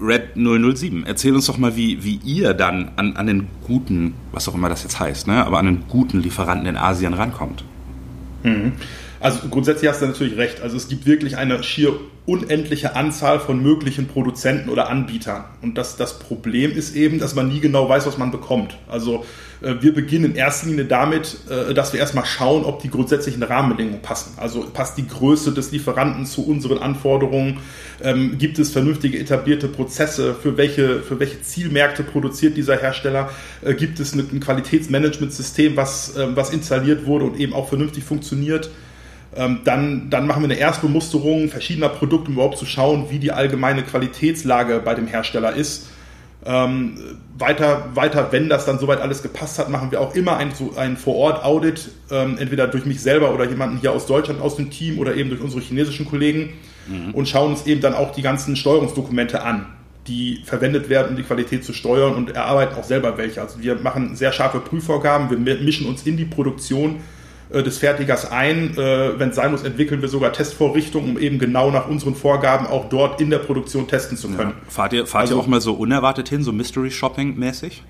Red 0.00 0.36
007, 0.36 1.04
erzähl 1.04 1.34
uns 1.34 1.46
doch 1.46 1.58
mal, 1.58 1.76
wie, 1.76 2.04
wie 2.04 2.20
ihr 2.24 2.54
dann 2.54 2.92
an, 2.96 3.16
an 3.16 3.26
den 3.26 3.48
guten, 3.66 4.14
was 4.30 4.48
auch 4.48 4.54
immer 4.54 4.68
das 4.68 4.84
jetzt 4.84 5.00
heißt, 5.00 5.26
ne, 5.26 5.44
aber 5.44 5.58
an 5.58 5.66
den 5.66 5.84
guten 5.88 6.20
Lieferanten 6.20 6.66
in 6.66 6.76
Asien 6.76 7.14
rankommt. 7.14 7.64
Mhm. 8.44 8.72
Also 9.20 9.48
grundsätzlich 9.48 9.90
hast 9.90 10.02
du 10.02 10.06
natürlich 10.06 10.36
recht. 10.36 10.60
Also 10.60 10.76
es 10.76 10.88
gibt 10.88 11.06
wirklich 11.06 11.36
eine 11.36 11.62
schier 11.62 11.98
unendliche 12.26 12.96
Anzahl 12.96 13.38
von 13.38 13.62
möglichen 13.62 14.06
Produzenten 14.06 14.70
oder 14.70 14.88
Anbietern. 14.88 15.44
Und 15.60 15.76
das, 15.76 15.96
das 15.96 16.18
Problem 16.18 16.72
ist 16.72 16.96
eben, 16.96 17.18
dass 17.18 17.34
man 17.34 17.48
nie 17.48 17.60
genau 17.60 17.86
weiß, 17.86 18.06
was 18.06 18.16
man 18.16 18.30
bekommt. 18.30 18.78
Also 18.88 19.26
äh, 19.60 19.74
wir 19.80 19.92
beginnen 19.92 20.24
in 20.24 20.34
erster 20.34 20.68
Linie 20.68 20.86
damit, 20.86 21.36
äh, 21.50 21.74
dass 21.74 21.92
wir 21.92 22.00
erstmal 22.00 22.24
schauen, 22.24 22.64
ob 22.64 22.80
die 22.80 22.88
grundsätzlichen 22.88 23.42
Rahmenbedingungen 23.42 24.00
passen. 24.00 24.38
Also 24.38 24.64
passt 24.72 24.96
die 24.96 25.06
Größe 25.06 25.52
des 25.52 25.70
Lieferanten 25.70 26.24
zu 26.24 26.46
unseren 26.46 26.78
Anforderungen? 26.78 27.58
Ähm, 28.02 28.38
gibt 28.38 28.58
es 28.58 28.70
vernünftige 28.70 29.18
etablierte 29.18 29.68
Prozesse? 29.68 30.34
Für 30.34 30.56
welche, 30.56 31.00
für 31.00 31.20
welche 31.20 31.42
Zielmärkte 31.42 32.04
produziert 32.04 32.56
dieser 32.56 32.78
Hersteller? 32.78 33.28
Äh, 33.62 33.74
gibt 33.74 34.00
es 34.00 34.14
ein 34.14 34.40
Qualitätsmanagementsystem, 34.40 35.76
was, 35.76 36.14
was 36.16 36.50
installiert 36.50 37.06
wurde 37.06 37.26
und 37.26 37.38
eben 37.38 37.52
auch 37.52 37.68
vernünftig 37.68 38.04
funktioniert? 38.04 38.70
Ähm, 39.36 39.60
dann, 39.64 40.10
dann 40.10 40.26
machen 40.26 40.42
wir 40.42 40.50
eine 40.50 40.58
Erstbemusterung 40.58 41.48
verschiedener 41.48 41.88
Produkte, 41.88 42.28
um 42.28 42.34
überhaupt 42.34 42.58
zu 42.58 42.66
schauen, 42.66 43.06
wie 43.10 43.18
die 43.18 43.32
allgemeine 43.32 43.82
Qualitätslage 43.82 44.80
bei 44.84 44.94
dem 44.94 45.06
Hersteller 45.06 45.54
ist. 45.54 45.88
Ähm, 46.46 46.98
weiter, 47.38 47.88
weiter, 47.94 48.28
wenn 48.30 48.48
das 48.48 48.66
dann 48.66 48.78
soweit 48.78 49.00
alles 49.00 49.22
gepasst 49.22 49.58
hat, 49.58 49.70
machen 49.70 49.90
wir 49.90 50.00
auch 50.00 50.14
immer 50.14 50.36
ein, 50.36 50.52
so 50.54 50.74
ein 50.76 50.96
Vor-Ort-Audit, 50.96 51.90
ähm, 52.10 52.36
entweder 52.38 52.68
durch 52.68 52.84
mich 52.84 53.00
selber 53.00 53.32
oder 53.32 53.48
jemanden 53.48 53.78
hier 53.78 53.92
aus 53.92 54.06
Deutschland 54.06 54.40
aus 54.40 54.56
dem 54.56 54.70
Team 54.70 54.98
oder 54.98 55.14
eben 55.14 55.30
durch 55.30 55.40
unsere 55.40 55.62
chinesischen 55.62 56.06
Kollegen 56.06 56.52
mhm. 56.86 57.12
und 57.14 57.28
schauen 57.28 57.52
uns 57.52 57.66
eben 57.66 57.80
dann 57.80 57.94
auch 57.94 58.12
die 58.12 58.22
ganzen 58.22 58.56
Steuerungsdokumente 58.56 59.42
an, 59.42 59.66
die 60.06 60.42
verwendet 60.44 60.90
werden, 60.90 61.10
um 61.10 61.16
die 61.16 61.22
Qualität 61.22 61.64
zu 61.64 61.72
steuern 61.72 62.14
und 62.14 62.32
erarbeiten 62.32 62.76
auch 62.76 62.84
selber 62.84 63.16
welche. 63.16 63.40
Also 63.40 63.60
wir 63.60 63.76
machen 63.76 64.14
sehr 64.14 64.30
scharfe 64.30 64.60
Prüfvorgaben, 64.60 65.30
wir 65.30 65.56
mischen 65.56 65.86
uns 65.86 66.02
in 66.02 66.18
die 66.18 66.26
Produktion 66.26 67.00
des 67.50 67.78
Fertigers 67.78 68.30
ein. 68.30 68.76
Äh, 68.76 69.18
Wenn 69.18 69.30
es 69.30 69.36
sein 69.36 69.50
muss, 69.50 69.62
entwickeln 69.62 70.02
wir 70.02 70.08
sogar 70.08 70.32
Testvorrichtungen, 70.32 71.10
um 71.10 71.18
eben 71.18 71.38
genau 71.38 71.70
nach 71.70 71.88
unseren 71.88 72.14
Vorgaben 72.14 72.66
auch 72.66 72.88
dort 72.88 73.20
in 73.20 73.30
der 73.30 73.38
Produktion 73.38 73.86
testen 73.86 74.16
zu 74.16 74.28
können. 74.28 74.50
Ja. 74.50 74.70
Fahrt 74.70 74.92
ihr, 74.92 75.06
fahrt 75.06 75.22
also, 75.22 75.36
ihr 75.36 75.40
auch 75.40 75.46
mal 75.46 75.60
so 75.60 75.74
unerwartet 75.74 76.28
hin, 76.28 76.42
so 76.42 76.52
Mystery 76.52 76.90
Shopping 76.90 77.36
mäßig? 77.36 77.82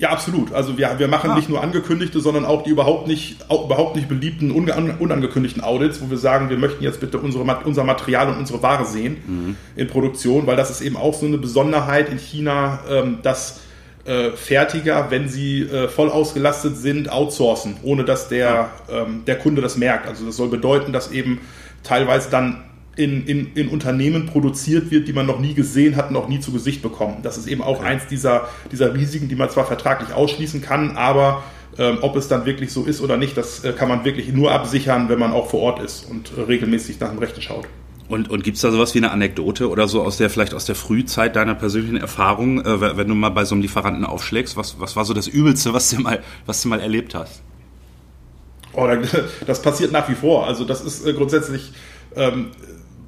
Ja, 0.00 0.08
absolut. 0.08 0.54
Also 0.54 0.78
wir, 0.78 0.98
wir 0.98 1.08
machen 1.08 1.30
ah. 1.30 1.34
nicht 1.34 1.50
nur 1.50 1.62
angekündigte, 1.62 2.20
sondern 2.20 2.46
auch 2.46 2.62
die 2.62 2.70
überhaupt 2.70 3.06
nicht, 3.06 3.50
auch, 3.50 3.66
überhaupt 3.66 3.96
nicht 3.96 4.08
beliebten, 4.08 4.50
unangekündigten 4.50 5.62
Audits, 5.62 6.00
wo 6.00 6.08
wir 6.08 6.16
sagen, 6.16 6.48
wir 6.48 6.56
möchten 6.56 6.82
jetzt 6.82 7.00
bitte 7.00 7.18
unsere, 7.18 7.44
unser 7.64 7.84
Material 7.84 8.30
und 8.30 8.38
unsere 8.38 8.62
Ware 8.62 8.86
sehen 8.86 9.18
mhm. 9.26 9.56
in 9.76 9.88
Produktion, 9.88 10.46
weil 10.46 10.56
das 10.56 10.70
ist 10.70 10.80
eben 10.80 10.96
auch 10.96 11.12
so 11.12 11.26
eine 11.26 11.36
Besonderheit 11.36 12.08
in 12.08 12.16
China, 12.16 12.78
ähm, 12.88 13.18
dass 13.22 13.60
äh, 14.10 14.32
Fertiger, 14.32 15.06
wenn 15.10 15.28
sie 15.28 15.62
äh, 15.62 15.86
voll 15.86 16.10
ausgelastet 16.10 16.76
sind, 16.76 17.12
outsourcen, 17.12 17.76
ohne 17.84 18.04
dass 18.04 18.28
der, 18.28 18.70
ähm, 18.90 19.22
der 19.24 19.38
Kunde 19.38 19.62
das 19.62 19.76
merkt. 19.76 20.08
Also 20.08 20.26
das 20.26 20.36
soll 20.36 20.48
bedeuten, 20.48 20.92
dass 20.92 21.12
eben 21.12 21.40
teilweise 21.84 22.28
dann 22.28 22.64
in, 22.96 23.24
in, 23.26 23.52
in 23.54 23.68
Unternehmen 23.68 24.26
produziert 24.26 24.90
wird, 24.90 25.06
die 25.06 25.12
man 25.12 25.26
noch 25.26 25.38
nie 25.38 25.54
gesehen 25.54 25.94
hat, 25.94 26.10
noch 26.10 26.28
nie 26.28 26.40
zu 26.40 26.50
Gesicht 26.50 26.82
bekommen. 26.82 27.18
Das 27.22 27.38
ist 27.38 27.46
eben 27.46 27.62
auch 27.62 27.78
okay. 27.78 27.86
eins 27.86 28.08
dieser, 28.08 28.48
dieser 28.72 28.92
Risiken, 28.94 29.28
die 29.28 29.36
man 29.36 29.48
zwar 29.48 29.64
vertraglich 29.64 30.12
ausschließen 30.12 30.60
kann, 30.60 30.96
aber 30.96 31.44
ähm, 31.78 31.98
ob 32.00 32.16
es 32.16 32.26
dann 32.26 32.46
wirklich 32.46 32.72
so 32.72 32.84
ist 32.84 33.00
oder 33.00 33.16
nicht, 33.16 33.36
das 33.36 33.62
äh, 33.62 33.72
kann 33.72 33.88
man 33.88 34.04
wirklich 34.04 34.32
nur 34.32 34.50
absichern, 34.50 35.08
wenn 35.08 35.20
man 35.20 35.32
auch 35.32 35.48
vor 35.48 35.60
Ort 35.60 35.80
ist 35.80 36.10
und 36.10 36.32
äh, 36.36 36.40
regelmäßig 36.40 36.98
nach 36.98 37.10
dem 37.10 37.18
Rechten 37.18 37.40
schaut. 37.42 37.68
Und, 38.10 38.28
und 38.28 38.42
gibt 38.42 38.56
es 38.56 38.62
da 38.62 38.72
sowas 38.72 38.92
wie 38.94 38.98
eine 38.98 39.12
Anekdote 39.12 39.70
oder 39.70 39.86
so 39.86 40.02
aus 40.02 40.16
der, 40.16 40.30
vielleicht 40.30 40.52
aus 40.52 40.64
der 40.64 40.74
Frühzeit 40.74 41.36
deiner 41.36 41.54
persönlichen 41.54 41.96
Erfahrung, 41.96 42.60
äh, 42.60 42.96
wenn 42.96 43.06
du 43.06 43.14
mal 43.14 43.28
bei 43.28 43.44
so 43.44 43.54
einem 43.54 43.62
Lieferanten 43.62 44.04
aufschlägst? 44.04 44.56
Was, 44.56 44.80
was 44.80 44.96
war 44.96 45.04
so 45.04 45.14
das 45.14 45.28
Übelste, 45.28 45.72
was 45.72 45.90
du 45.90 46.00
mal, 46.00 46.20
was 46.44 46.60
du 46.60 46.68
mal 46.68 46.80
erlebt 46.80 47.14
hast? 47.14 47.40
Oh, 48.72 48.88
das 49.46 49.62
passiert 49.62 49.92
nach 49.92 50.08
wie 50.08 50.16
vor. 50.16 50.48
Also 50.48 50.64
das 50.64 50.80
ist 50.80 51.06
äh, 51.06 51.12
grundsätzlich, 51.12 51.72
ähm, 52.16 52.50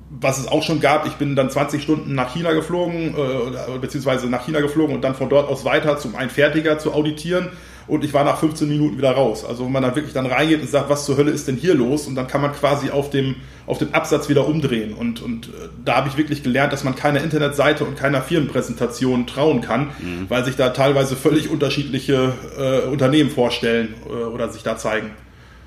was 0.09 0.39
es 0.39 0.47
auch 0.47 0.63
schon 0.63 0.79
gab. 0.79 1.05
Ich 1.09 1.15
bin 1.15 1.35
dann 1.35 1.51
20 1.51 1.83
Stunden 1.83 2.15
nach 2.15 2.33
China 2.33 2.53
geflogen, 2.53 3.17
äh, 3.17 3.79
beziehungsweise 3.81 4.29
nach 4.29 4.45
China 4.45 4.61
geflogen 4.61 4.95
und 4.95 5.03
dann 5.03 5.17
von 5.17 5.29
dort 5.29 5.49
aus 5.49 5.65
weiter 5.65 5.99
zum 5.99 6.15
Einfertiger 6.15 6.79
zu 6.79 6.93
auditieren 6.93 7.51
und 7.87 8.05
ich 8.05 8.15
war 8.15 8.25
nach 8.25 8.39
15 8.39 8.69
Minuten 8.69 8.99
wieder 8.99 9.13
raus. 9.13 9.45
Also 9.45 9.65
wenn 9.65 9.73
man 9.73 9.83
da 9.83 9.95
wirklich 9.95 10.15
dann 10.15 10.27
reingeht 10.27 10.61
und 10.61 10.71
sagt, 10.71 10.89
was 10.89 11.05
zur 11.05 11.17
Hölle 11.17 11.31
ist 11.31 11.49
denn 11.49 11.57
hier 11.57 11.75
los? 11.75 12.07
Und 12.07 12.15
dann 12.15 12.27
kann 12.27 12.41
man 12.41 12.53
quasi 12.53 12.91
auf 12.91 13.11
dem, 13.11 13.37
auf 13.67 13.79
dem 13.79 13.93
Absatz 13.95 14.29
wieder 14.29 14.47
umdrehen. 14.47 14.93
Und, 14.95 15.21
und 15.21 15.49
äh, 15.49 15.69
da 15.85 15.97
habe 15.97 16.09
ich 16.09 16.17
wirklich 16.17 16.43
gelernt, 16.43 16.73
dass 16.73 16.85
man 16.85 16.95
keiner 16.95 17.23
Internetseite 17.23 17.85
und 17.85 17.97
keiner 17.97 18.23
Firmenpräsentation 18.23 19.27
trauen 19.27 19.61
kann, 19.61 19.91
mhm. 20.01 20.27
weil 20.29 20.45
sich 20.45 20.57
da 20.57 20.71
teilweise 20.71 21.17
völlig 21.17 21.51
unterschiedliche 21.51 22.33
äh, 22.59 22.89
Unternehmen 22.89 23.31
vorstellen 23.31 23.95
äh, 24.07 24.13
oder 24.13 24.49
sich 24.49 24.63
da 24.63 24.77
zeigen. 24.77 25.11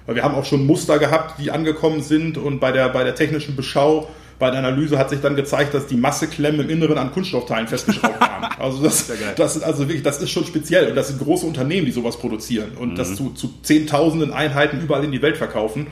Weil 0.05 0.15
wir 0.15 0.23
haben 0.23 0.35
auch 0.35 0.45
schon 0.45 0.65
Muster 0.65 0.99
gehabt, 0.99 1.39
die 1.39 1.51
angekommen 1.51 2.01
sind 2.01 2.37
und 2.37 2.59
bei 2.59 2.71
der, 2.71 2.89
bei 2.89 3.03
der 3.03 3.15
technischen 3.15 3.55
Beschau 3.55 4.09
bei 4.37 4.51
der 4.51 4.59
Analyse 4.59 4.97
hat 4.97 5.09
sich 5.09 5.21
dann 5.21 5.35
gezeigt, 5.35 5.73
dass 5.73 5.87
die 5.87 5.95
Masseklemmen 5.95 6.61
im 6.61 6.69
Inneren 6.69 6.97
an 6.97 7.11
Kunststoffteilen 7.11 7.67
festgeschraubt 7.67 8.19
waren. 8.19 8.45
Also 8.57 8.81
das, 8.81 9.11
das, 9.35 9.57
ist 9.57 9.63
also 9.63 9.87
wirklich, 9.87 10.01
das 10.01 10.21
ist 10.21 10.29
schon 10.29 10.45
speziell 10.45 10.89
und 10.89 10.95
das 10.95 11.09
sind 11.09 11.19
große 11.19 11.45
Unternehmen, 11.45 11.85
die 11.85 11.91
sowas 11.91 12.17
produzieren 12.17 12.71
und 12.79 12.93
mhm. 12.93 12.95
das 12.95 13.15
zu, 13.15 13.31
zu 13.31 13.53
Zehntausenden 13.61 14.31
Einheiten 14.31 14.79
überall 14.81 15.03
in 15.03 15.11
die 15.11 15.21
Welt 15.21 15.37
verkaufen. 15.37 15.87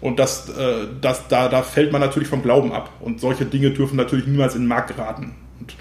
Und 0.00 0.18
das, 0.18 0.48
äh, 0.48 0.86
das, 1.00 1.28
da, 1.28 1.48
da 1.48 1.62
fällt 1.62 1.92
man 1.92 2.00
natürlich 2.00 2.28
vom 2.28 2.42
Glauben 2.42 2.72
ab. 2.72 2.90
Und 3.00 3.20
solche 3.20 3.44
Dinge 3.44 3.70
dürfen 3.70 3.96
natürlich 3.96 4.26
niemals 4.26 4.54
in 4.54 4.62
den 4.62 4.68
Markt 4.68 4.94
geraten. 4.96 5.34
Und, 5.60 5.74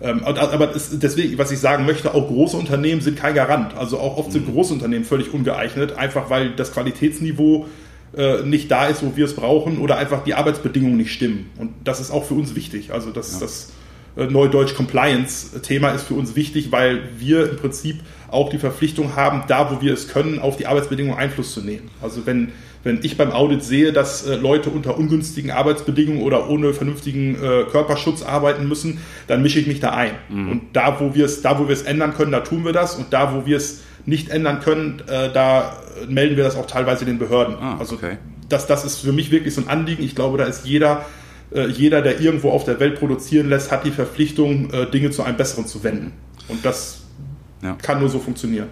ähm, 0.00 0.24
aber 0.24 0.74
es, 0.74 0.98
deswegen, 0.98 1.38
was 1.38 1.50
ich 1.50 1.58
sagen 1.58 1.86
möchte, 1.86 2.14
auch 2.14 2.26
große 2.26 2.56
Unternehmen 2.56 3.00
sind 3.00 3.18
kein 3.18 3.34
Garant. 3.34 3.76
Also 3.76 3.98
auch 3.98 4.16
oft 4.16 4.32
sind 4.32 4.48
mhm. 4.48 4.52
große 4.52 4.74
Unternehmen 4.74 5.04
völlig 5.04 5.32
ungeeignet, 5.32 5.96
einfach 5.96 6.28
weil 6.28 6.50
das 6.50 6.72
Qualitätsniveau 6.72 7.66
äh, 8.16 8.42
nicht 8.42 8.70
da 8.70 8.86
ist, 8.86 9.02
wo 9.02 9.16
wir 9.16 9.24
es 9.24 9.34
brauchen 9.34 9.78
oder 9.78 9.96
einfach 9.98 10.24
die 10.24 10.34
Arbeitsbedingungen 10.34 10.96
nicht 10.96 11.12
stimmen. 11.12 11.50
Und 11.58 11.72
das 11.84 12.00
ist 12.00 12.10
auch 12.10 12.24
für 12.24 12.34
uns 12.34 12.54
wichtig. 12.54 12.92
Also 12.92 13.10
das, 13.10 13.34
ja. 13.34 13.40
das 13.40 13.72
äh, 14.16 14.26
Neudeutsch 14.26 14.74
Compliance-Thema 14.74 15.90
ist 15.90 16.06
für 16.06 16.14
uns 16.14 16.34
wichtig, 16.34 16.72
weil 16.72 17.00
wir 17.18 17.50
im 17.50 17.56
Prinzip 17.56 18.00
auch 18.30 18.50
die 18.50 18.58
Verpflichtung 18.58 19.16
haben, 19.16 19.44
da 19.48 19.70
wo 19.70 19.80
wir 19.80 19.92
es 19.92 20.08
können, 20.08 20.38
auf 20.38 20.56
die 20.56 20.66
Arbeitsbedingungen 20.66 21.18
Einfluss 21.18 21.52
zu 21.52 21.60
nehmen. 21.60 21.90
Also 22.02 22.26
wenn, 22.26 22.52
wenn 22.82 23.00
ich 23.02 23.16
beim 23.16 23.30
Audit 23.30 23.62
sehe, 23.62 23.92
dass 23.92 24.26
äh, 24.26 24.36
Leute 24.36 24.70
unter 24.70 24.98
ungünstigen 24.98 25.50
Arbeitsbedingungen 25.50 26.22
oder 26.22 26.48
ohne 26.50 26.74
vernünftigen 26.74 27.34
äh, 27.36 27.64
Körperschutz 27.70 28.22
arbeiten 28.22 28.68
müssen, 28.68 28.98
dann 29.26 29.42
mische 29.42 29.60
ich 29.60 29.66
mich 29.66 29.80
da 29.80 29.90
ein. 29.90 30.12
Mhm. 30.28 30.50
Und 30.50 30.62
da 30.72 30.98
wo 31.00 31.14
wir 31.14 31.24
es, 31.24 31.42
da 31.42 31.58
wo 31.58 31.68
wir 31.68 31.74
es 31.74 31.82
ändern 31.82 32.14
können, 32.14 32.32
da 32.32 32.40
tun 32.40 32.64
wir 32.64 32.72
das. 32.72 32.96
Und 32.96 33.12
da 33.12 33.34
wo 33.34 33.46
wir 33.46 33.56
es 33.56 33.82
nicht 34.06 34.30
ändern 34.30 34.60
können, 34.60 35.02
äh, 35.06 35.30
da 35.32 35.76
melden 36.08 36.36
wir 36.36 36.44
das 36.44 36.56
auch 36.56 36.66
teilweise 36.66 37.04
den 37.04 37.18
Behörden. 37.18 37.56
Ah, 37.56 37.78
also 37.78 37.96
okay. 37.96 38.18
das, 38.48 38.66
das 38.66 38.84
ist 38.84 38.98
für 38.98 39.12
mich 39.12 39.30
wirklich 39.30 39.54
so 39.54 39.62
ein 39.62 39.68
Anliegen. 39.68 40.02
Ich 40.02 40.14
glaube, 40.14 40.38
da 40.38 40.44
ist 40.44 40.66
jeder, 40.66 41.04
äh, 41.52 41.66
jeder, 41.68 42.02
der 42.02 42.20
irgendwo 42.20 42.50
auf 42.50 42.64
der 42.64 42.78
Welt 42.80 42.98
produzieren 42.98 43.48
lässt, 43.48 43.70
hat 43.70 43.84
die 43.84 43.90
Verpflichtung, 43.90 44.70
äh, 44.72 44.90
Dinge 44.90 45.10
zu 45.10 45.22
einem 45.22 45.36
Besseren 45.36 45.66
zu 45.66 45.82
wenden. 45.82 46.12
Und 46.48 46.64
das 46.64 47.02
ja. 47.62 47.76
kann 47.80 48.00
nur 48.00 48.08
so 48.08 48.18
funktionieren. 48.18 48.68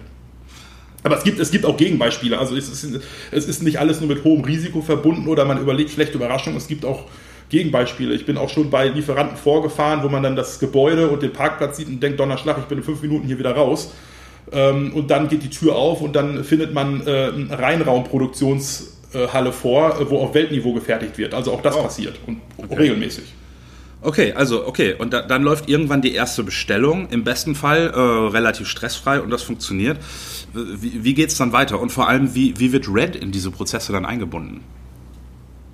Aber 1.03 1.17
es 1.17 1.23
gibt, 1.23 1.39
es 1.39 1.51
gibt 1.51 1.65
auch 1.65 1.77
Gegenbeispiele. 1.77 2.37
Also 2.37 2.55
es 2.55 2.69
ist, 2.69 3.01
es 3.31 3.47
ist 3.47 3.63
nicht 3.63 3.79
alles 3.79 4.01
nur 4.01 4.09
mit 4.09 4.23
hohem 4.23 4.43
Risiko 4.43 4.81
verbunden 4.81 5.27
oder 5.27 5.45
man 5.45 5.59
überlegt 5.59 5.91
schlechte 5.91 6.17
Überraschungen. 6.17 6.57
Es 6.57 6.67
gibt 6.67 6.83
auch 6.85 7.05
Gegenbeispiele. 7.49 8.13
Ich 8.13 8.25
bin 8.25 8.37
auch 8.37 8.49
schon 8.49 8.69
bei 8.69 8.87
Lieferanten 8.89 9.37
vorgefahren, 9.37 10.03
wo 10.03 10.09
man 10.09 10.21
dann 10.21 10.35
das 10.35 10.59
Gebäude 10.59 11.07
und 11.09 11.23
den 11.23 11.31
Parkplatz 11.31 11.77
sieht 11.77 11.87
und 11.87 12.01
denkt, 12.01 12.19
Donnerschlag, 12.19 12.57
ich 12.57 12.65
bin 12.65 12.79
in 12.79 12.83
fünf 12.83 13.01
Minuten 13.01 13.25
hier 13.25 13.39
wieder 13.39 13.55
raus. 13.55 13.93
Ähm, 14.51 14.93
und 14.93 15.11
dann 15.11 15.27
geht 15.27 15.43
die 15.43 15.49
Tür 15.49 15.75
auf 15.75 16.01
und 16.01 16.15
dann 16.15 16.43
findet 16.43 16.73
man 16.73 17.05
äh, 17.05 17.31
eine 17.33 17.59
Reinraumproduktionshalle 17.59 19.51
vor, 19.51 19.99
äh, 19.99 20.09
wo 20.09 20.19
auf 20.19 20.33
Weltniveau 20.33 20.73
gefertigt 20.73 21.17
wird. 21.17 21.33
Also 21.33 21.51
auch 21.51 21.61
das 21.61 21.75
oh. 21.75 21.83
passiert 21.83 22.17
und 22.25 22.39
okay. 22.57 22.75
regelmäßig. 22.75 23.33
Okay, 24.01 24.33
also 24.33 24.65
okay, 24.67 24.93
und 24.97 25.11
da, 25.11 25.23
dann 25.23 25.41
läuft 25.41 25.67
irgendwann 25.67 26.01
die 26.01 26.13
erste 26.13 26.43
Bestellung, 26.43 27.09
im 27.09 27.23
besten 27.23 27.55
Fall 27.55 27.91
äh, 27.93 27.99
relativ 27.99 28.67
stressfrei 28.67 29.19
und 29.19 29.31
das 29.31 29.41
funktioniert. 29.41 29.97
Wie, 30.53 31.03
wie 31.03 31.13
geht 31.13 31.29
es 31.29 31.37
dann 31.37 31.51
weiter? 31.51 31.79
Und 31.81 31.91
vor 31.91 32.07
allem, 32.07 32.35
wie, 32.35 32.57
wie 32.59 32.71
wird 32.71 32.87
Red 32.87 33.15
in 33.15 33.31
diese 33.31 33.51
Prozesse 33.51 33.91
dann 33.91 34.05
eingebunden? 34.05 34.61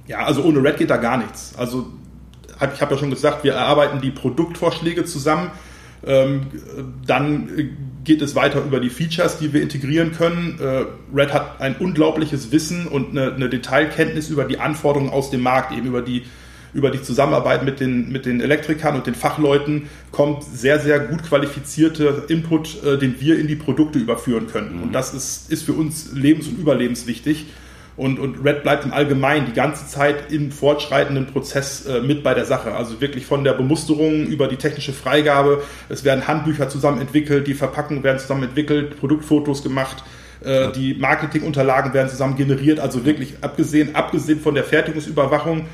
Ja, 0.07 0.19
also 0.25 0.41
ohne 0.43 0.63
Red 0.63 0.77
geht 0.77 0.89
da 0.89 0.97
gar 0.97 1.17
nichts. 1.17 1.53
Also 1.57 1.87
ich 2.73 2.81
habe 2.81 2.93
ja 2.93 2.99
schon 2.99 3.09
gesagt, 3.09 3.43
wir 3.43 3.53
erarbeiten 3.53 3.99
die 4.01 4.11
Produktvorschläge 4.11 5.05
zusammen 5.05 5.51
ähm, 6.05 6.47
dann 7.05 7.49
geht 8.03 8.21
es 8.21 8.35
weiter 8.35 8.63
über 8.63 8.79
die 8.79 8.89
Features, 8.89 9.37
die 9.37 9.53
wir 9.53 9.61
integrieren 9.61 10.11
können. 10.11 10.59
Äh, 10.59 10.85
Red 11.15 11.33
hat 11.33 11.61
ein 11.61 11.75
unglaubliches 11.77 12.51
Wissen 12.51 12.87
und 12.87 13.11
eine, 13.11 13.33
eine, 13.33 13.49
Detailkenntnis 13.49 14.29
über 14.29 14.45
die 14.45 14.59
Anforderungen 14.59 15.11
aus 15.11 15.29
dem 15.29 15.41
Markt, 15.41 15.71
eben 15.71 15.87
über 15.87 16.01
die, 16.01 16.23
über 16.73 16.91
die 16.91 17.01
Zusammenarbeit 17.01 17.63
mit 17.63 17.79
den, 17.79 18.11
mit 18.11 18.25
den 18.25 18.41
Elektrikern 18.41 18.95
und 18.95 19.07
den 19.07 19.15
Fachleuten, 19.15 19.89
kommt 20.11 20.43
sehr, 20.43 20.79
sehr 20.79 20.99
gut 20.99 21.23
qualifizierte 21.23 22.25
Input, 22.27 22.83
äh, 22.83 22.97
den 22.97 23.19
wir 23.19 23.39
in 23.39 23.47
die 23.47 23.55
Produkte 23.55 23.99
überführen 23.99 24.47
können. 24.47 24.77
Mhm. 24.77 24.83
Und 24.83 24.91
das 24.93 25.13
ist, 25.13 25.51
ist 25.51 25.63
für 25.63 25.73
uns 25.73 26.11
lebens- 26.13 26.47
und 26.47 26.59
überlebenswichtig. 26.59 27.45
Und, 27.95 28.19
und 28.19 28.43
Red 28.43 28.63
bleibt 28.63 28.85
im 28.85 28.93
Allgemeinen 28.93 29.45
die 29.45 29.53
ganze 29.53 29.87
Zeit 29.87 30.31
im 30.31 30.51
fortschreitenden 30.51 31.27
Prozess 31.27 31.85
äh, 31.85 32.01
mit 32.01 32.23
bei 32.23 32.33
der 32.33 32.45
Sache. 32.45 32.73
Also 32.73 33.01
wirklich 33.01 33.25
von 33.25 33.43
der 33.43 33.53
Bemusterung 33.53 34.25
über 34.25 34.47
die 34.47 34.55
technische 34.55 34.93
Freigabe. 34.93 35.61
Es 35.89 36.03
werden 36.03 36.27
Handbücher 36.27 36.69
zusammen 36.69 36.99
entwickelt, 36.99 37.45
die 37.45 37.53
Verpackungen 37.53 38.03
werden 38.03 38.17
zusammen 38.17 38.43
entwickelt, 38.43 38.99
Produktfotos 38.99 39.61
gemacht, 39.61 40.03
äh, 40.43 40.71
die 40.71 40.95
Marketingunterlagen 40.95 41.93
werden 41.93 42.09
zusammen 42.09 42.35
generiert. 42.35 42.79
Also 42.79 43.05
wirklich 43.05 43.35
abgesehen, 43.41 43.93
abgesehen 43.95 44.39
von 44.39 44.55
der 44.55 44.63
Fertigungsüberwachung 44.63 45.65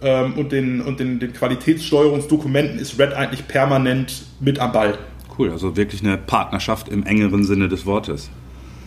ähm, 0.00 0.34
und, 0.38 0.52
den, 0.52 0.80
und 0.80 1.00
den, 1.00 1.18
den 1.18 1.34
Qualitätssteuerungsdokumenten 1.34 2.78
ist 2.78 2.98
Red 2.98 3.12
eigentlich 3.12 3.46
permanent 3.46 4.24
mit 4.40 4.58
am 4.58 4.72
Ball. 4.72 4.96
Cool, 5.38 5.50
also 5.50 5.76
wirklich 5.76 6.02
eine 6.02 6.16
Partnerschaft 6.16 6.88
im 6.88 7.04
engeren 7.04 7.44
Sinne 7.44 7.68
des 7.68 7.84
Wortes. 7.84 8.30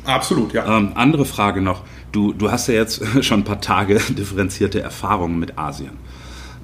Absolut, 0.06 0.54
ja. 0.54 0.78
Ähm, 0.78 0.92
andere 0.96 1.26
Frage 1.26 1.62
noch. 1.62 1.84
Du, 2.12 2.34
du 2.34 2.52
hast 2.52 2.68
ja 2.68 2.74
jetzt 2.74 3.02
schon 3.24 3.42
ein 3.42 3.44
paar 3.44 3.62
Tage 3.62 3.96
differenzierte 4.10 4.82
Erfahrungen 4.82 5.40
mit 5.40 5.58
Asien. 5.58 5.92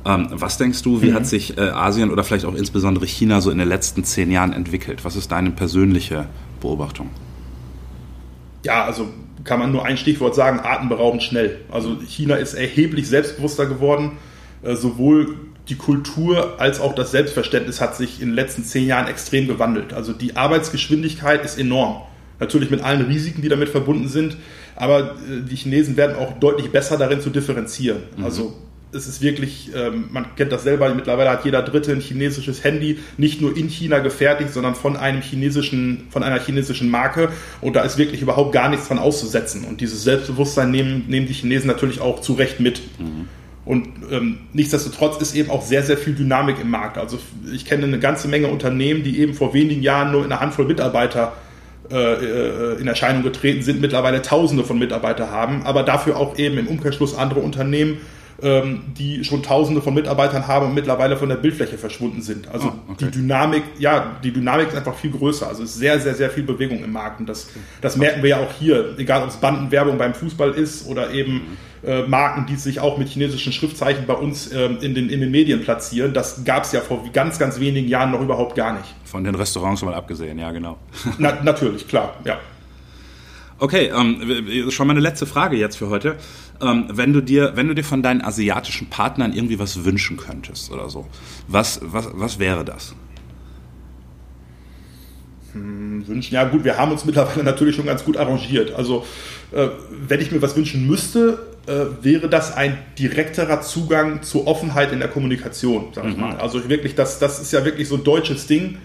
Ähm, 0.06 0.28
was 0.32 0.58
denkst 0.58 0.82
du, 0.84 1.02
wie 1.02 1.10
mhm. 1.10 1.16
hat 1.16 1.28
sich 1.28 1.58
äh, 1.58 1.62
Asien 1.62 2.12
oder 2.12 2.24
vielleicht 2.24 2.46
auch 2.46 2.56
insbesondere 2.56 3.06
China 3.06 3.42
so 3.42 3.52
in 3.52 3.58
den 3.58 3.68
letzten 3.68 4.04
zehn 4.04 4.32
Jahren 4.32 4.54
entwickelt? 4.54 5.04
Was 5.06 5.16
ist 5.16 5.32
deine 5.32 5.52
persönliche 5.52 6.28
Beobachtung? 6.62 7.10
Ja, 8.64 8.86
also 8.86 9.10
kann 9.44 9.60
man 9.60 9.72
nur 9.72 9.86
ein 9.86 9.98
Stichwort 9.98 10.36
sagen, 10.36 10.60
atemberaubend 10.62 11.24
schnell. 11.24 11.60
Also 11.72 11.98
China 12.06 12.36
ist 12.36 12.54
erheblich 12.54 13.08
selbstbewusster 13.08 13.66
geworden, 13.66 14.14
äh, 14.64 14.76
sowohl 14.76 15.36
die 15.70 15.76
Kultur 15.76 16.60
als 16.60 16.80
auch 16.80 16.96
das 16.96 17.12
Selbstverständnis 17.12 17.82
hat 17.82 17.96
sich 17.96 18.22
in 18.22 18.30
den 18.30 18.36
letzten 18.36 18.64
zehn 18.64 18.88
Jahren 18.88 19.08
extrem 19.08 19.48
gewandelt. 19.48 19.94
Also 19.94 20.14
die 20.14 20.36
Arbeitsgeschwindigkeit 20.36 21.44
ist 21.44 21.60
enorm. 21.60 22.02
Natürlich 22.40 22.70
mit 22.70 22.82
allen 22.82 23.06
Risiken, 23.06 23.42
die 23.42 23.50
damit 23.50 23.70
verbunden 23.70 24.08
sind, 24.08 24.38
aber 24.76 25.00
äh, 25.00 25.42
die 25.50 25.56
Chinesen 25.56 25.98
werden 25.98 26.16
auch 26.16 26.40
deutlich 26.40 26.72
besser 26.72 26.98
darin 26.98 27.22
zu 27.22 27.30
differenzieren. 27.30 28.04
Mhm. 28.16 28.24
Also 28.24 28.56
es 28.94 29.08
ist 29.08 29.22
wirklich, 29.22 29.72
ähm, 29.76 30.06
man 30.12 30.36
kennt 30.36 30.52
das 30.52 30.64
selber, 30.64 30.94
mittlerweile 30.94 31.30
hat 31.30 31.46
jeder 31.46 31.62
Dritte 31.62 31.92
ein 31.92 32.00
chinesisches 32.00 32.64
Handy, 32.64 33.00
nicht 33.18 33.42
nur 33.42 33.56
in 33.56 33.70
China 33.70 34.00
gefertigt, 34.00 34.54
sondern 34.54 34.76
von 34.76 34.96
einem 34.96 35.22
chinesischen, 35.22 36.08
von 36.10 36.24
einer 36.24 36.40
chinesischen 36.40 36.90
Marke. 36.90 37.30
Und 37.62 37.76
da 37.76 37.82
ist 37.82 37.98
wirklich 37.98 38.22
überhaupt 38.22 38.54
gar 38.54 38.70
nichts 38.70 38.88
dran 38.88 39.00
auszusetzen. 39.00 39.66
Und 39.66 39.82
dieses 39.82 40.04
Selbstbewusstsein 40.04 40.72
nehmen, 40.72 41.06
nehmen 41.08 41.28
die 41.28 41.34
Chinesen 41.34 41.68
natürlich 41.68 42.00
auch 42.00 42.22
zu 42.22 42.34
Recht 42.34 42.60
mit. 42.60 42.82
Mhm. 43.00 43.28
Und 43.66 43.90
ähm, 44.12 44.38
nichtsdestotrotz 44.54 45.22
ist 45.22 45.36
eben 45.36 45.50
auch 45.50 45.62
sehr, 45.62 45.84
sehr 45.84 45.98
viel 45.98 46.14
Dynamik 46.14 46.56
im 46.62 46.70
Markt. 46.70 46.98
Also 46.98 47.20
ich 47.54 47.66
kenne 47.66 47.84
eine 47.84 48.00
ganze 48.00 48.30
Menge 48.30 48.48
Unternehmen, 48.48 49.04
die 49.04 49.20
eben 49.20 49.34
vor 49.34 49.54
wenigen 49.54 49.82
Jahren 49.82 50.14
nur 50.14 50.24
in 50.24 50.32
einer 50.32 50.40
Handvoll 50.40 50.66
Mitarbeiter 50.66 51.34
in 51.90 52.88
Erscheinung 52.88 53.24
getreten 53.24 53.62
sind, 53.62 53.82
mittlerweile 53.82 54.22
Tausende 54.22 54.64
von 54.64 54.78
Mitarbeitern 54.78 55.32
haben, 55.32 55.64
aber 55.64 55.84
dafür 55.84 56.18
auch 56.18 56.38
eben 56.38 56.58
im 56.58 56.68
Umkehrschluss 56.68 57.18
andere 57.18 57.40
Unternehmen, 57.40 58.02
die 58.40 59.24
schon 59.24 59.42
Tausende 59.42 59.82
von 59.82 59.96
Mitarbeitern 59.96 60.48
haben 60.48 60.68
und 60.68 60.76
mittlerweile 60.76 61.18
von 61.18 61.28
der 61.28 61.38
Bildfläche 61.38 61.80
verschwunden 61.80 62.22
sind. 62.22 62.48
Also 62.50 62.68
oh, 62.68 62.92
okay. 62.92 63.06
die 63.06 63.12
Dynamik, 63.20 63.64
ja, 63.80 64.18
die 64.24 64.32
Dynamik 64.32 64.68
ist 64.68 64.76
einfach 64.76 64.94
viel 64.94 65.10
größer. 65.10 65.48
Also 65.48 65.64
es 65.64 65.72
ist 65.72 65.78
sehr, 65.78 66.00
sehr, 66.00 66.14
sehr 66.14 66.30
viel 66.30 66.44
Bewegung 66.44 66.84
im 66.84 66.92
Markt 66.92 67.20
und 67.20 67.28
das, 67.28 67.48
das 67.82 67.98
merken 67.98 68.22
wir 68.22 68.30
ja 68.30 68.38
auch 68.38 68.54
hier, 68.60 68.94
egal 69.00 69.24
ob 69.24 69.30
es 69.30 69.38
Bandenwerbung 69.38 69.98
beim 69.98 70.14
Fußball 70.14 70.52
ist 70.52 70.88
oder 70.88 71.12
eben 71.12 71.58
äh, 71.84 72.04
Marken, 72.04 72.46
die 72.48 72.56
sich 72.56 72.80
auch 72.80 72.98
mit 72.98 73.08
chinesischen 73.08 73.54
Schriftzeichen 73.54 74.06
bei 74.06 74.14
uns 74.14 74.52
äh, 74.52 74.66
in, 74.66 74.94
den, 74.94 75.10
in 75.10 75.22
den 75.22 75.32
Medien 75.32 75.62
platzieren. 75.62 76.14
Das 76.14 76.44
gab 76.44 76.64
es 76.64 76.72
ja 76.72 76.82
vor 76.82 77.04
ganz, 77.14 77.40
ganz 77.40 77.60
wenigen 77.60 77.88
Jahren 77.88 78.12
noch 78.12 78.22
überhaupt 78.22 78.56
gar 78.56 78.74
nicht. 78.74 78.94
Von 79.06 79.24
den 79.24 79.36
Restaurants 79.36 79.84
mal 79.84 79.94
abgesehen, 79.94 80.38
ja, 80.38 80.52
genau. 80.52 80.78
Na, 81.18 81.42
natürlich, 81.44 81.88
klar, 81.88 82.16
ja. 82.26 82.40
Okay, 83.60 83.92
ähm, 83.96 84.70
schon 84.70 84.86
mal 84.86 84.94
eine 84.94 85.00
letzte 85.00 85.26
Frage 85.26 85.56
jetzt 85.58 85.78
für 85.78 85.90
heute. 85.90 86.18
Ähm, 86.62 86.86
wenn 86.92 87.14
du 87.14 87.22
dir, 87.22 87.52
wenn 87.56 87.68
du 87.68 87.76
dir 87.76 87.84
von 87.84 88.02
deinen 88.02 88.22
asiatischen 88.22 88.90
Partnern 88.90 89.34
irgendwie 89.34 89.60
was 89.60 89.84
wünschen 89.84 90.18
könntest 90.18 90.72
oder 90.72 90.90
so, 90.90 91.06
was, 91.48 91.80
was, 91.84 92.08
was 92.14 92.40
wäre 92.40 92.66
das? 92.66 92.96
Hm, 95.54 96.08
wünschen, 96.08 96.34
ja 96.34 96.46
gut, 96.46 96.64
wir 96.64 96.78
haben 96.78 96.92
uns 96.92 97.06
mittlerweile 97.06 97.44
natürlich 97.44 97.76
schon 97.76 97.86
ganz 97.86 98.04
gut 98.04 98.18
arrangiert. 98.18 98.74
Also 98.74 99.06
äh, 99.52 99.68
wenn 100.08 100.20
ich 100.20 100.32
mir 100.32 100.42
was 100.42 100.56
wünschen 100.56 100.88
müsste, 100.88 101.58
äh, 101.68 102.04
wäre 102.04 102.30
das 102.30 102.56
ein 102.56 102.78
direkterer 102.98 103.62
Zugang 103.62 104.24
zur 104.24 104.48
Offenheit 104.48 104.92
in 104.92 105.00
der 105.00 105.10
Kommunikation, 105.10 105.90
sag 105.94 106.06
ich 106.06 106.16
mhm. 106.16 106.22
mal. 106.22 106.38
Also 106.38 106.68
wirklich, 106.70 106.96
das, 106.96 107.20
das 107.20 107.40
ist 107.40 107.52
ja 107.54 107.66
wirklich 107.66 107.88
so 107.88 107.96
ein 107.96 108.04
deutsches 108.04 108.48
Ding 108.48 108.78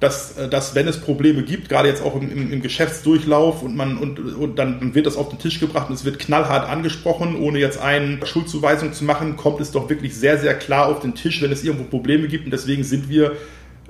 dass, 0.00 0.38
äh, 0.38 0.48
dass 0.48 0.74
wenn 0.74 0.88
es 0.88 1.00
Probleme 1.00 1.42
gibt, 1.42 1.68
gerade 1.68 1.88
jetzt 1.88 2.02
auch 2.02 2.16
im, 2.16 2.30
im, 2.30 2.52
im 2.52 2.62
Geschäftsdurchlauf 2.62 3.62
und 3.62 3.76
man 3.76 3.98
und, 3.98 4.18
und 4.18 4.58
dann 4.58 4.94
wird 4.94 5.06
das 5.06 5.16
auf 5.16 5.30
den 5.30 5.38
Tisch 5.38 5.60
gebracht 5.60 5.88
und 5.88 5.94
es 5.94 6.04
wird 6.04 6.18
knallhart 6.18 6.68
angesprochen, 6.68 7.36
ohne 7.36 7.58
jetzt 7.58 7.80
eine 7.80 8.18
Schuldzuweisung 8.24 8.92
zu 8.92 9.04
machen, 9.04 9.36
kommt 9.36 9.60
es 9.60 9.70
doch 9.72 9.90
wirklich 9.90 10.14
sehr, 10.14 10.38
sehr 10.38 10.54
klar 10.54 10.86
auf 10.86 11.00
den 11.00 11.14
Tisch, 11.14 11.42
wenn 11.42 11.52
es 11.52 11.64
irgendwo 11.64 11.84
Probleme 11.84 12.28
gibt. 12.28 12.44
Und 12.44 12.52
deswegen 12.52 12.84
sind 12.84 13.08
wir, 13.08 13.32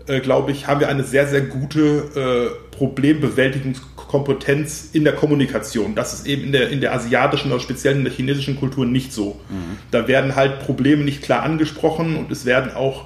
äh, 0.06 0.20
glaube 0.20 0.52
ich, 0.52 0.66
haben 0.66 0.80
wir 0.80 0.88
eine 0.88 1.04
sehr, 1.04 1.26
sehr 1.26 1.42
gute 1.42 2.04
äh, 2.14 2.48
Problembewältigungskompetenz 2.74 4.88
in 4.94 5.04
der 5.04 5.12
Kommunikation. 5.12 5.94
Das 5.94 6.14
ist 6.14 6.26
eben 6.26 6.44
in 6.44 6.52
der, 6.52 6.70
in 6.70 6.80
der 6.80 6.94
asiatischen 6.94 7.52
oder 7.52 7.60
speziell 7.60 7.96
in 7.96 8.04
der 8.04 8.14
chinesischen 8.14 8.58
Kultur 8.58 8.86
nicht 8.86 9.12
so. 9.12 9.38
Mhm. 9.50 9.76
Da 9.90 10.08
werden 10.08 10.36
halt 10.36 10.60
Probleme 10.60 11.04
nicht 11.04 11.20
klar 11.22 11.42
angesprochen 11.42 12.16
und 12.16 12.32
es 12.32 12.46
werden 12.46 12.72
auch 12.74 13.04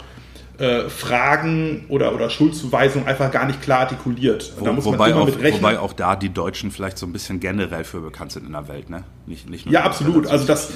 äh, 0.62 0.88
Fragen 0.88 1.86
oder, 1.88 2.14
oder 2.14 2.30
Schuldzuweisungen 2.30 3.08
einfach 3.08 3.32
gar 3.32 3.46
nicht 3.46 3.60
klar 3.62 3.80
artikuliert. 3.80 4.52
Wo, 4.56 4.64
da 4.64 4.72
muss 4.72 4.84
wobei, 4.84 4.96
man 4.96 5.10
immer 5.10 5.20
auch, 5.22 5.26
mit 5.26 5.54
wobei 5.54 5.78
auch 5.80 5.92
da 5.92 6.14
die 6.14 6.28
Deutschen 6.28 6.70
vielleicht 6.70 6.98
so 6.98 7.06
ein 7.06 7.12
bisschen 7.12 7.40
generell 7.40 7.82
für 7.82 8.00
bekannt 8.00 8.30
sind 8.30 8.46
in 8.46 8.52
der 8.52 8.68
Welt, 8.68 8.88
ne? 8.88 9.02
Nicht, 9.26 9.50
nicht 9.50 9.66
nur 9.66 9.74
ja, 9.74 9.82
absolut. 9.82 10.28
Also 10.28 10.46
das 10.46 10.72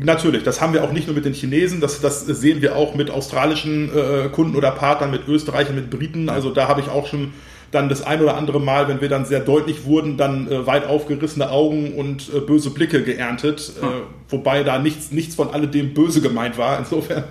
natürlich, 0.00 0.42
das 0.42 0.60
haben 0.60 0.72
wir 0.72 0.82
auch 0.82 0.90
nicht 0.90 1.06
nur 1.06 1.14
mit 1.14 1.24
den 1.24 1.34
Chinesen, 1.34 1.80
das, 1.80 2.00
das 2.00 2.26
sehen 2.26 2.62
wir 2.62 2.74
auch 2.74 2.96
mit 2.96 3.08
australischen 3.10 3.90
äh, 3.96 4.28
Kunden 4.30 4.56
oder 4.56 4.72
Partnern, 4.72 5.12
mit 5.12 5.28
Österreichern, 5.28 5.76
mit 5.76 5.88
Briten. 5.88 6.28
Also 6.28 6.50
da 6.50 6.66
habe 6.66 6.80
ich 6.80 6.88
auch 6.88 7.06
schon 7.06 7.32
dann 7.70 7.88
das 7.88 8.02
ein 8.02 8.20
oder 8.22 8.36
andere 8.36 8.60
Mal, 8.60 8.88
wenn 8.88 9.00
wir 9.00 9.08
dann 9.08 9.24
sehr 9.24 9.40
deutlich 9.40 9.84
wurden, 9.84 10.16
dann 10.16 10.50
äh, 10.50 10.66
weit 10.66 10.86
aufgerissene 10.86 11.50
Augen 11.50 11.94
und 11.94 12.32
äh, 12.34 12.40
böse 12.40 12.70
Blicke 12.70 13.02
geerntet, 13.02 13.72
hm. 13.80 13.88
äh, 13.88 13.92
wobei 14.28 14.62
da 14.62 14.78
nichts, 14.78 15.10
nichts 15.12 15.34
von 15.34 15.50
alledem 15.50 15.94
böse 15.94 16.20
gemeint 16.20 16.58
war. 16.58 16.78
Insofern 16.78 17.24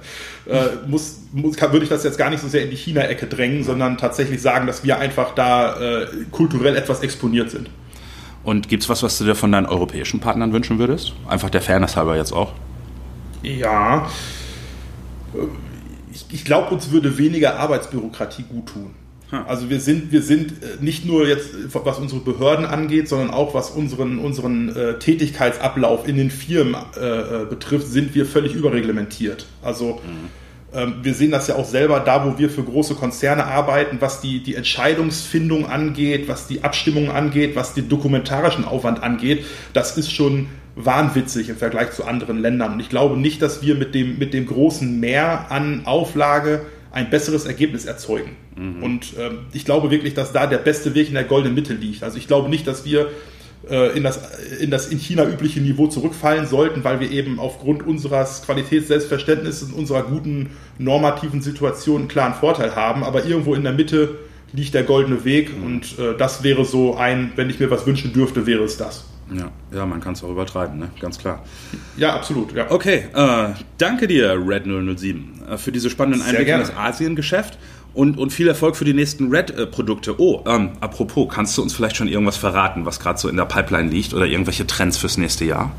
äh, 0.45 0.87
muss, 0.87 1.21
muss, 1.31 1.55
kann, 1.55 1.71
würde 1.71 1.83
ich 1.83 1.89
das 1.89 2.03
jetzt 2.03 2.17
gar 2.17 2.29
nicht 2.29 2.41
so 2.41 2.47
sehr 2.47 2.63
in 2.63 2.69
die 2.69 2.75
China-Ecke 2.75 3.27
drängen, 3.27 3.63
sondern 3.63 3.97
tatsächlich 3.97 4.41
sagen, 4.41 4.67
dass 4.67 4.83
wir 4.83 4.99
einfach 4.99 5.33
da 5.35 5.79
äh, 5.79 6.07
kulturell 6.31 6.75
etwas 6.75 7.01
exponiert 7.01 7.51
sind. 7.51 7.69
Und 8.43 8.69
gibt 8.69 8.83
es 8.83 8.89
was, 8.89 9.01
was 9.01 9.17
du 9.17 9.23
dir 9.23 9.35
von 9.35 9.51
deinen 9.51 9.65
europäischen 9.65 10.19
Partnern 10.19 10.53
wünschen 10.53 10.77
würdest? 10.77 11.13
Einfach 11.27 11.49
der 11.49 11.61
Fairness 11.61 11.95
halber 11.95 12.15
jetzt 12.15 12.31
auch. 12.31 12.53
Ja, 13.41 14.07
ich, 16.13 16.25
ich 16.31 16.45
glaube, 16.45 16.73
uns 16.73 16.91
würde 16.91 17.17
weniger 17.17 17.59
Arbeitsbürokratie 17.59 18.43
gut 18.43 18.67
tun. 18.67 18.93
Also 19.31 19.69
wir 19.69 19.79
sind, 19.79 20.11
wir 20.11 20.21
sind 20.21 20.51
äh, 20.51 20.83
nicht 20.83 21.05
nur 21.05 21.27
jetzt, 21.27 21.49
was 21.73 21.97
unsere 21.97 22.21
Behörden 22.21 22.65
angeht, 22.65 23.09
sondern 23.09 23.31
auch 23.31 23.53
was 23.53 23.71
unseren, 23.71 24.19
unseren 24.19 24.75
äh, 24.75 24.99
Tätigkeitsablauf 24.99 26.07
in 26.07 26.17
den 26.17 26.29
Firmen 26.29 26.75
äh, 26.95 27.41
äh 27.41 27.45
betrifft, 27.45 27.87
sind 27.87 28.13
wir 28.13 28.25
völlig 28.25 28.53
überreglementiert. 28.53 29.47
Also 29.63 30.01
mhm. 30.03 30.79
ähm, 30.79 30.93
wir 31.01 31.13
sehen 31.15 31.31
das 31.31 31.47
ja 31.47 31.55
auch 31.55 31.65
selber 31.65 31.99
da, 31.99 32.25
wo 32.25 32.37
wir 32.37 32.49
für 32.49 32.63
große 32.63 32.95
Konzerne 32.95 33.45
arbeiten, 33.45 33.97
was 33.99 34.21
die, 34.21 34.43
die 34.43 34.55
Entscheidungsfindung 34.55 35.65
angeht, 35.65 36.27
was 36.27 36.47
die 36.47 36.63
Abstimmung 36.63 37.09
angeht, 37.09 37.55
was 37.55 37.73
den 37.73 37.89
dokumentarischen 37.89 38.63
Aufwand 38.63 39.01
angeht. 39.01 39.43
Das 39.73 39.97
ist 39.97 40.11
schon 40.11 40.47
wahnwitzig 40.75 41.49
im 41.49 41.55
Vergleich 41.55 41.91
zu 41.91 42.03
anderen 42.03 42.39
Ländern. 42.39 42.73
Und 42.73 42.79
ich 42.79 42.89
glaube 42.89 43.17
nicht, 43.17 43.41
dass 43.41 43.61
wir 43.61 43.75
mit 43.75 43.95
dem, 43.95 44.19
mit 44.19 44.33
dem 44.33 44.45
großen 44.45 44.99
Mehr 44.99 45.49
an 45.49 45.85
Auflage 45.85 46.61
ein 46.95 47.09
besseres 47.09 47.45
Ergebnis 47.45 47.83
erzeugen. 47.85 48.37
Mhm. 48.55 48.81
Und 48.81 49.13
ähm, 49.19 49.39
ich 49.51 49.65
glaube 49.65 49.91
wirklich, 49.91 50.13
dass 50.13 50.31
da 50.31 50.47
der 50.47 50.59
beste 50.59 50.95
Weg 50.95 51.09
in 51.09 51.13
der 51.13 51.25
goldenen 51.25 51.53
Mitte 51.53 51.73
liegt. 51.73 52.03
Also 52.03 52.17
ich 52.17 52.25
glaube 52.25 52.49
nicht, 52.49 52.65
dass 52.65 52.85
wir 52.85 53.09
äh, 53.69 53.97
in, 53.97 54.03
das, 54.03 54.21
in 54.61 54.71
das 54.71 54.87
in 54.87 54.97
China 54.97 55.25
übliche 55.27 55.59
Niveau 55.59 55.87
zurückfallen 55.87 56.47
sollten, 56.47 56.85
weil 56.85 57.01
wir 57.01 57.11
eben 57.11 57.37
aufgrund 57.37 57.85
unseres 57.85 58.43
Qualitätsselbstverständnisses 58.43 59.73
und 59.73 59.73
unserer 59.73 60.03
guten 60.03 60.51
normativen 60.77 61.41
Situation 61.41 62.01
einen 62.01 62.07
klaren 62.07 62.33
Vorteil 62.33 62.77
haben. 62.77 63.03
Aber 63.03 63.25
irgendwo 63.25 63.55
in 63.55 63.63
der 63.63 63.73
Mitte 63.73 64.17
liegt 64.53 64.73
der 64.73 64.83
goldene 64.83 65.25
Weg 65.25 65.53
mhm. 65.53 65.65
und 65.65 65.99
äh, 65.99 66.17
das 66.17 66.43
wäre 66.43 66.63
so 66.63 66.95
ein, 66.95 67.33
wenn 67.35 67.49
ich 67.49 67.59
mir 67.59 67.69
was 67.69 67.85
wünschen 67.85 68.13
dürfte, 68.13 68.47
wäre 68.47 68.63
es 68.63 68.77
das. 68.77 69.03
Ja, 69.33 69.51
ja 69.75 69.85
man 69.85 70.01
kann 70.01 70.13
es 70.13 70.23
auch 70.23 70.29
übertreiben, 70.29 70.77
ne? 70.77 70.89
ganz 70.99 71.17
klar. 71.17 71.43
Ja, 71.97 72.15
absolut. 72.15 72.53
Ja. 72.53 72.69
Okay, 72.69 73.05
äh, 73.13 73.49
danke 73.77 74.07
dir, 74.07 74.37
Red 74.45 74.65
007, 74.65 75.41
äh, 75.49 75.57
für 75.57 75.71
diese 75.71 75.89
spannenden 75.89 76.21
Einblicke 76.21 76.51
in 76.51 76.59
das 76.59 76.75
Asien-Geschäft 76.75 77.57
und, 77.95 78.17
und 78.17 78.31
viel 78.31 78.47
Erfolg 78.47 78.75
für 78.75 78.85
die 78.85 78.93
nächsten 78.93 79.29
Red-Produkte. 79.29 80.19
Oh, 80.19 80.43
ähm, 80.45 80.71
apropos, 80.79 81.33
kannst 81.33 81.57
du 81.57 81.61
uns 81.61 81.73
vielleicht 81.73 81.95
schon 81.95 82.07
irgendwas 82.07 82.37
verraten, 82.37 82.85
was 82.85 82.99
gerade 82.99 83.17
so 83.17 83.29
in 83.29 83.37
der 83.37 83.45
Pipeline 83.45 83.89
liegt 83.89 84.13
oder 84.13 84.25
irgendwelche 84.25 84.67
Trends 84.67 84.97
fürs 84.97 85.17
nächste 85.17 85.45
Jahr? 85.45 85.71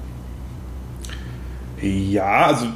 Ja, 1.80 2.46
also 2.46 2.66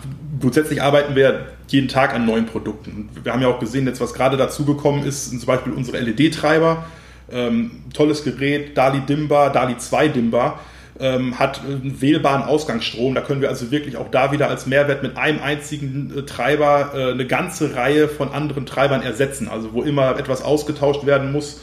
grundsätzlich 0.41 0.83
arbeiten 0.83 1.17
wir 1.17 1.47
jeden 1.69 1.89
Tag 1.89 2.15
an 2.15 2.27
neuen 2.27 2.47
Produkten. 2.47 3.09
Wir 3.23 3.33
haben 3.33 3.43
ja 3.43 3.49
auch 3.49 3.59
gesehen, 3.59 3.87
jetzt 3.87 4.01
was 4.01 4.13
gerade 4.13 4.37
dazugekommen 4.37 5.05
ist, 5.05 5.31
sind 5.31 5.41
zum 5.41 5.47
Beispiel 5.47 5.73
unsere 5.73 5.99
LED-Treiber 6.01 6.85
ähm, 7.33 7.83
tolles 7.95 8.25
Gerät, 8.25 8.77
Dali 8.77 9.01
Dimba, 9.01 9.51
Dali 9.51 9.77
2 9.77 10.09
Dimba, 10.09 10.61
ähm, 10.99 11.39
hat 11.39 11.63
einen 11.65 12.01
wählbaren 12.01 12.43
Ausgangsstrom. 12.43 13.15
Da 13.15 13.23
können 13.23 13.41
wir 13.41 13.49
also 13.49 13.71
wirklich 13.71 13.97
auch 13.97 14.11
da 14.11 14.33
wieder 14.33 14.49
als 14.49 14.67
Mehrwert 14.67 15.03
mit 15.03 15.17
einem 15.17 15.41
einzigen 15.41 16.13
äh, 16.17 16.23
Treiber 16.23 16.93
äh, 16.95 17.13
eine 17.13 17.27
ganze 17.27 17.75
Reihe 17.75 18.09
von 18.09 18.31
anderen 18.33 18.67
Treibern 18.67 19.03
ersetzen. 19.03 19.49
Also 19.49 19.73
wo 19.73 19.83
immer 19.83 20.19
etwas 20.19 20.43
ausgetauscht 20.43 21.07
werden 21.07 21.33
muss, 21.33 21.61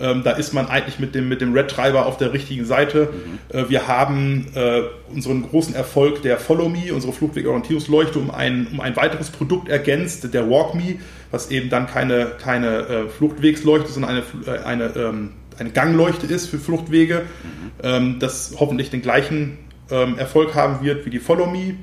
ähm, 0.00 0.22
da 0.24 0.32
ist 0.32 0.54
man 0.54 0.66
eigentlich 0.66 0.98
mit 0.98 1.14
dem, 1.14 1.28
mit 1.28 1.40
dem 1.40 1.52
Red-Treiber 1.52 2.06
auf 2.06 2.16
der 2.16 2.32
richtigen 2.32 2.64
Seite. 2.64 3.08
Mhm. 3.12 3.56
Äh, 3.56 3.68
wir 3.68 3.86
haben 3.86 4.46
äh, 4.54 4.82
unseren 5.12 5.42
großen 5.42 5.74
Erfolg 5.74 6.22
der 6.22 6.38
Follow 6.38 6.68
Me, 6.68 6.94
unsere 6.94 7.12
Flugwegorientierungsleuchte, 7.12 8.18
um 8.18 8.30
ein, 8.30 8.66
um 8.72 8.80
ein 8.80 8.96
weiteres 8.96 9.30
Produkt 9.30 9.68
ergänzt, 9.68 10.32
der 10.32 10.50
Walk 10.50 10.74
Me, 10.74 10.96
was 11.30 11.50
eben 11.50 11.68
dann 11.68 11.86
keine, 11.86 12.32
keine 12.42 12.78
äh, 12.78 13.08
Fluchtwegsleuchte, 13.08 13.92
sondern 13.92 14.10
eine, 14.10 14.22
äh, 14.46 14.64
eine, 14.64 14.84
ähm, 14.96 15.32
eine 15.58 15.70
Gangleuchte 15.70 16.26
ist 16.26 16.46
für 16.46 16.58
Fluchtwege, 16.58 17.22
mhm. 17.22 17.70
ähm, 17.82 18.16
das 18.18 18.54
hoffentlich 18.58 18.88
den 18.90 19.02
gleichen 19.02 19.58
ähm, 19.90 20.16
Erfolg 20.18 20.54
haben 20.54 20.82
wird 20.82 21.04
wie 21.04 21.10
die 21.10 21.18
Follow 21.18 21.46
Me. 21.46 21.74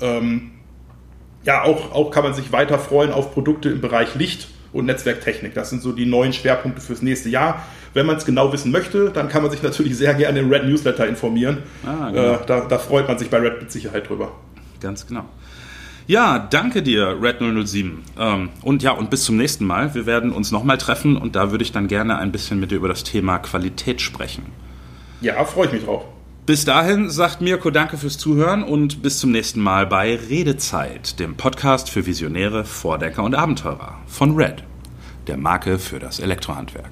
Ähm, 0.00 0.52
ja, 1.44 1.64
auch, 1.64 1.92
auch 1.92 2.10
kann 2.10 2.24
man 2.24 2.34
sich 2.34 2.52
weiter 2.52 2.78
freuen 2.78 3.12
auf 3.12 3.32
Produkte 3.32 3.68
im 3.68 3.80
Bereich 3.80 4.14
Licht 4.14 4.48
und 4.72 4.86
Netzwerktechnik. 4.86 5.54
Das 5.54 5.70
sind 5.70 5.82
so 5.82 5.92
die 5.92 6.06
neuen 6.06 6.32
Schwerpunkte 6.32 6.80
fürs 6.80 7.02
nächste 7.02 7.28
Jahr. 7.28 7.64
Wenn 7.94 8.06
man 8.06 8.16
es 8.16 8.24
genau 8.24 8.52
wissen 8.52 8.70
möchte, 8.70 9.10
dann 9.10 9.28
kann 9.28 9.42
man 9.42 9.50
sich 9.50 9.62
natürlich 9.62 9.96
sehr 9.96 10.14
gerne 10.14 10.40
im 10.40 10.50
Red 10.50 10.64
Newsletter 10.64 11.06
informieren. 11.06 11.58
Ah, 11.84 12.10
genau. 12.10 12.34
äh, 12.34 12.38
da, 12.46 12.60
da, 12.60 12.78
freut 12.78 13.08
man 13.08 13.18
sich 13.18 13.30
bei 13.30 13.38
Red 13.38 13.60
mit 13.60 13.72
Sicherheit 13.72 14.08
drüber. 14.08 14.32
Ganz 14.80 15.06
genau. 15.06 15.24
Ja, 16.06 16.38
danke 16.38 16.82
dir, 16.82 17.18
Red 17.20 17.38
007. 17.40 18.02
Ähm, 18.18 18.48
und 18.62 18.82
ja, 18.82 18.92
und 18.92 19.10
bis 19.10 19.24
zum 19.24 19.36
nächsten 19.36 19.66
Mal. 19.66 19.94
Wir 19.94 20.06
werden 20.06 20.32
uns 20.32 20.50
nochmal 20.50 20.78
treffen 20.78 21.16
und 21.16 21.36
da 21.36 21.50
würde 21.50 21.64
ich 21.64 21.72
dann 21.72 21.86
gerne 21.88 22.18
ein 22.18 22.32
bisschen 22.32 22.60
mit 22.60 22.70
dir 22.70 22.76
über 22.76 22.88
das 22.88 23.04
Thema 23.04 23.38
Qualität 23.38 24.00
sprechen. 24.00 24.46
Ja, 25.20 25.44
freue 25.44 25.66
ich 25.66 25.72
mich 25.72 25.84
drauf. 25.84 26.04
Bis 26.48 26.64
dahin 26.64 27.10
sagt 27.10 27.42
Mirko 27.42 27.68
danke 27.68 27.98
fürs 27.98 28.16
Zuhören 28.16 28.62
und 28.62 29.02
bis 29.02 29.18
zum 29.18 29.32
nächsten 29.32 29.60
Mal 29.60 29.86
bei 29.86 30.16
Redezeit, 30.16 31.20
dem 31.20 31.36
Podcast 31.36 31.90
für 31.90 32.06
Visionäre, 32.06 32.64
Vordenker 32.64 33.22
und 33.22 33.34
Abenteurer 33.34 33.98
von 34.06 34.34
Red, 34.34 34.64
der 35.26 35.36
Marke 35.36 35.78
für 35.78 35.98
das 35.98 36.20
Elektrohandwerk. 36.20 36.88